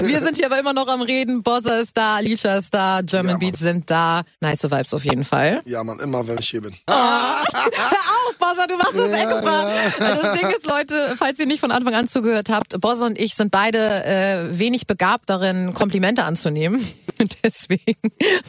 [0.08, 1.44] Wir sind hier aber immer noch am Reden.
[1.44, 3.38] Bossa ist da, Alicia ist da, German Ja.
[3.38, 4.22] Beats sind da.
[4.40, 5.62] Nice Vibes auf jeden Fall.
[5.66, 6.74] Ja, Mann, immer, wenn ich hier bin.
[6.90, 9.70] Hör auf, Bossa, du machst das extra.
[10.00, 13.20] Also das Ding ist, Leute, falls ihr nicht von Anfang an zugehört habt, Bossa und
[13.20, 16.86] ich sind beide äh, wenig begabt darin, Komplimente anzunehmen.
[17.44, 17.98] Deswegen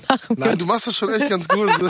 [0.09, 1.71] machen wir Nein, du machst das schon echt ganz gut.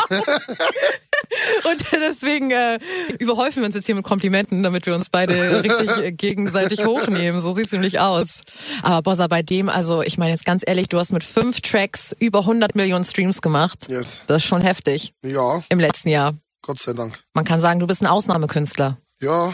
[1.65, 2.79] Und deswegen äh,
[3.19, 7.41] überhäufen wir uns jetzt hier mit Komplimenten, damit wir uns beide richtig äh, gegenseitig hochnehmen.
[7.41, 8.43] So sieht's nämlich aus.
[8.83, 12.15] Aber Bossa, bei dem, also ich meine jetzt ganz ehrlich, du hast mit fünf Tracks
[12.19, 13.87] über 100 Millionen Streams gemacht.
[13.89, 14.23] yes.
[14.27, 16.35] Das ist schon heftig Ja, im letzten Jahr.
[16.63, 17.23] Gott sei Dank.
[17.35, 18.97] Man kann sagen, du bist ein Ausnahmekünstler.
[19.21, 19.53] Ja.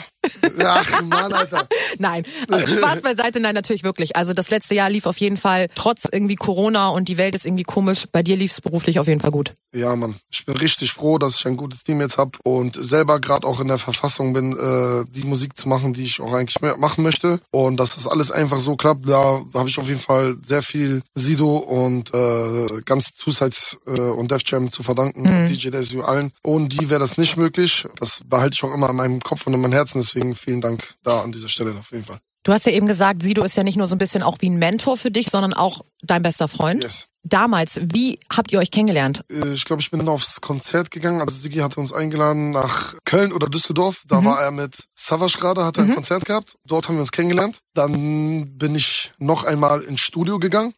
[0.65, 1.69] Ach, Mann, Alter.
[1.99, 4.17] Nein, aber Spaß beiseite, nein, natürlich wirklich.
[4.17, 7.47] Also das letzte Jahr lief auf jeden Fall, trotz irgendwie Corona und die Welt ist
[7.47, 9.53] irgendwie komisch, bei dir lief's beruflich auf jeden Fall gut.
[9.75, 10.17] Ja, Mann.
[10.31, 13.61] Ich bin richtig froh, dass ich ein gutes Team jetzt hab und selber gerade auch
[13.61, 17.41] in der Verfassung bin, äh, die Musik zu machen, die ich auch eigentlich machen möchte.
[17.51, 21.03] Und dass das alles einfach so klappt, da habe ich auf jeden Fall sehr viel
[21.15, 26.33] Sido und äh, ganz Suicides äh, und Def Jam zu verdanken, DJ Desu allen.
[26.43, 27.87] Ohne die wäre das nicht möglich.
[28.01, 30.01] Das behalte ich auch immer in meinem Kopf und in meinem Herzen.
[30.15, 32.19] Deswegen vielen Dank da an dieser Stelle auf jeden Fall.
[32.45, 34.49] Du hast ja eben gesagt, Sido ist ja nicht nur so ein bisschen auch wie
[34.49, 36.83] ein Mentor für dich, sondern auch dein bester Freund.
[36.83, 37.09] Yes.
[37.23, 39.23] Damals, wie habt ihr euch kennengelernt?
[39.31, 41.21] Äh, ich glaube, ich bin dann aufs Konzert gegangen.
[41.21, 44.05] Also Sigi hatte uns eingeladen nach Köln oder Düsseldorf.
[44.09, 46.57] Da war er mit Savage gerade, hat er ein Konzert gehabt.
[46.65, 47.61] Dort haben wir uns kennengelernt.
[47.75, 50.73] Dann bin ich noch einmal ins Studio gegangen,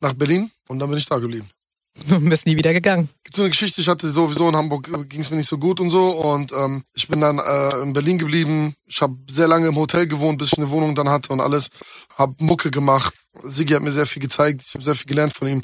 [0.00, 0.52] nach Berlin.
[0.68, 1.48] Und dann bin ich da geblieben.
[2.08, 3.08] Du bist nie wieder gegangen.
[3.24, 5.80] Gibt so eine Geschichte, ich hatte sowieso in Hamburg, ging es mir nicht so gut
[5.80, 6.10] und so.
[6.10, 8.74] Und ähm, ich bin dann äh, in Berlin geblieben.
[8.86, 11.68] Ich habe sehr lange im Hotel gewohnt, bis ich eine Wohnung dann hatte und alles.
[12.16, 13.14] Hab Mucke gemacht.
[13.42, 14.62] Sigi hat mir sehr viel gezeigt.
[14.66, 15.62] Ich habe sehr viel gelernt von ihm.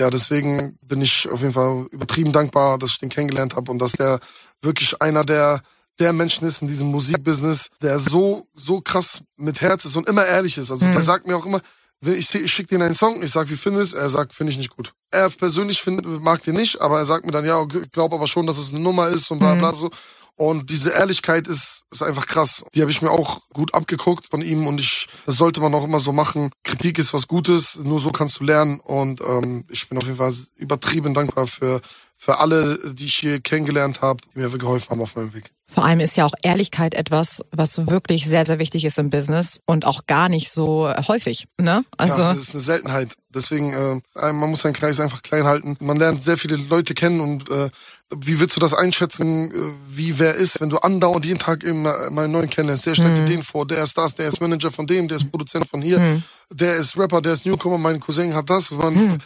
[0.00, 3.80] Ja, deswegen bin ich auf jeden Fall übertrieben dankbar, dass ich den kennengelernt habe und
[3.80, 4.20] dass der
[4.62, 5.62] wirklich einer der
[5.98, 10.24] der Menschen ist in diesem Musikbusiness, der so so krass mit Herz ist und immer
[10.24, 10.70] ehrlich ist.
[10.70, 11.60] Also der sagt mir auch immer,
[12.04, 14.70] ich, ich schicke dir einen Song, ich sag, wie findest Er sagt, finde ich nicht
[14.76, 14.92] gut.
[15.10, 18.26] Er persönlich find, mag den nicht, aber er sagt mir dann, ja, ich glaube aber
[18.26, 19.90] schon, dass es eine Nummer ist und bla bla so.
[20.38, 22.64] Und diese Ehrlichkeit ist, ist einfach krass.
[22.72, 25.82] Die habe ich mir auch gut abgeguckt von ihm und ich, das sollte man auch
[25.82, 26.52] immer so machen.
[26.62, 30.18] Kritik ist was Gutes, nur so kannst du lernen und ähm, ich bin auf jeden
[30.18, 31.80] Fall übertrieben dankbar für,
[32.16, 35.50] für alle, die ich hier kennengelernt habe, die mir geholfen haben auf meinem Weg.
[35.66, 39.60] Vor allem ist ja auch Ehrlichkeit etwas, was wirklich sehr, sehr wichtig ist im Business
[39.66, 41.46] und auch gar nicht so häufig.
[41.60, 41.84] Ne?
[41.98, 43.16] Also ja, das ist eine Seltenheit.
[43.34, 45.76] Deswegen, äh, man muss seinen Kreis einfach klein halten.
[45.80, 47.68] Man lernt sehr viele Leute kennen und äh,
[48.14, 49.54] wie willst du das einschätzen, äh,
[49.86, 52.86] wie wer ist, wenn du andauernd jeden Tag immer mal einen neuen kennenlernst?
[52.86, 53.26] Der stellt mhm.
[53.26, 55.82] dir den vor, der ist das, der ist Manager von dem, der ist Produzent von
[55.82, 56.22] hier, mhm.
[56.50, 58.70] der ist Rapper, der ist Newcomer, mein Cousin hat das.
[58.70, 59.18] Man, mhm.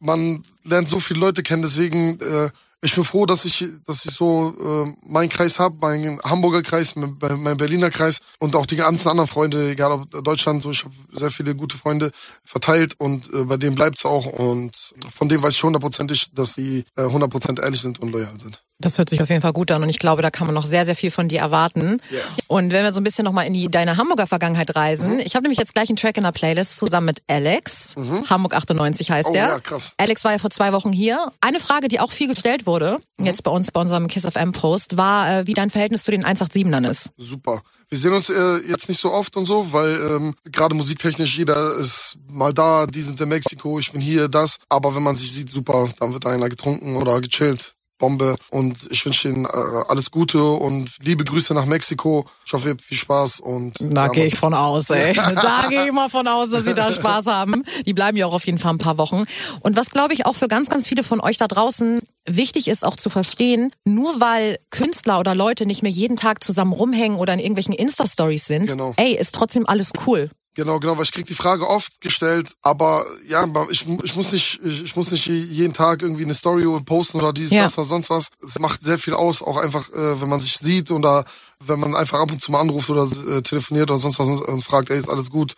[0.00, 2.50] man lernt so viele Leute kennen, deswegen äh,
[2.82, 6.94] ich bin froh, dass ich, dass ich so äh, meinen Kreis habe, meinen Hamburger Kreis,
[6.94, 10.94] meinen Berliner Kreis und auch die ganzen anderen Freunde, egal ob Deutschland, so ich habe
[11.12, 12.10] sehr viele gute Freunde
[12.44, 16.84] verteilt und äh, bei denen bleibt's auch und von dem weiß ich hundertprozentig, dass sie
[16.96, 18.62] äh, hundertprozentig äh, ehrlich sind und loyal sind.
[18.78, 20.64] Das hört sich auf jeden Fall gut an und ich glaube, da kann man noch
[20.64, 21.98] sehr, sehr viel von dir erwarten.
[22.10, 22.40] Yes.
[22.48, 25.20] Und wenn wir so ein bisschen nochmal in die, deine Hamburger Vergangenheit reisen, mhm.
[25.20, 27.94] ich habe nämlich jetzt gleich einen Track in der Playlist zusammen mit Alex.
[27.96, 28.28] Mhm.
[28.28, 29.46] Hamburg 98 heißt oh, der.
[29.46, 29.94] Ja, krass.
[29.96, 31.32] Alex war ja vor zwei Wochen hier.
[31.40, 33.24] Eine Frage, die auch viel gestellt wurde, mhm.
[33.24, 36.10] jetzt bei uns bei unserem Kiss of M Post, war, äh, wie dein Verhältnis zu
[36.10, 37.10] den 187ern ist.
[37.16, 37.62] Super.
[37.88, 41.76] Wir sehen uns äh, jetzt nicht so oft und so, weil ähm, gerade musiktechnisch jeder
[41.76, 44.58] ist mal da, die sind in Mexiko, ich bin hier, das.
[44.68, 47.75] Aber wenn man sich sieht, super, dann wird einer getrunken oder gechillt.
[47.98, 49.48] Bombe und ich wünsche Ihnen äh,
[49.88, 52.26] alles Gute und liebe Grüße nach Mexiko.
[52.44, 55.14] Ich hoffe, ihr habt viel Spaß und da ja, gehe ich von aus, ey.
[55.16, 57.62] da gehe ich mal von aus, dass Sie da Spaß haben.
[57.86, 59.24] Die bleiben ja auch auf jeden Fall ein paar Wochen.
[59.60, 62.84] Und was glaube ich auch für ganz, ganz viele von euch da draußen wichtig ist
[62.84, 67.32] auch zu verstehen, nur weil Künstler oder Leute nicht mehr jeden Tag zusammen rumhängen oder
[67.32, 68.94] in irgendwelchen Insta-Stories sind, genau.
[68.96, 70.30] ey, ist trotzdem alles cool.
[70.56, 74.58] Genau, genau, weil ich krieg die Frage oft gestellt, aber ja, ich, ich muss nicht,
[74.64, 77.64] ich, ich muss nicht jeden Tag irgendwie eine Story posten oder dies, ja.
[77.64, 78.30] das oder sonst was.
[78.42, 81.26] Es macht sehr viel aus, auch einfach, äh, wenn man sich sieht oder
[81.60, 84.62] wenn man einfach ab und zu mal anruft oder äh, telefoniert oder sonst was und
[84.62, 85.52] fragt, ey, ist alles gut.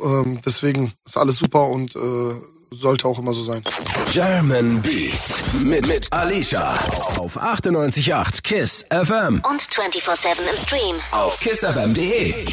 [0.00, 2.40] Ähm, deswegen ist alles super und äh,
[2.70, 3.62] sollte auch immer so sein.
[4.10, 6.74] German Beat mit, mit Alicia
[7.18, 12.46] auf 98.8 KISS FM und 24-7 im Stream auf kissfm.de.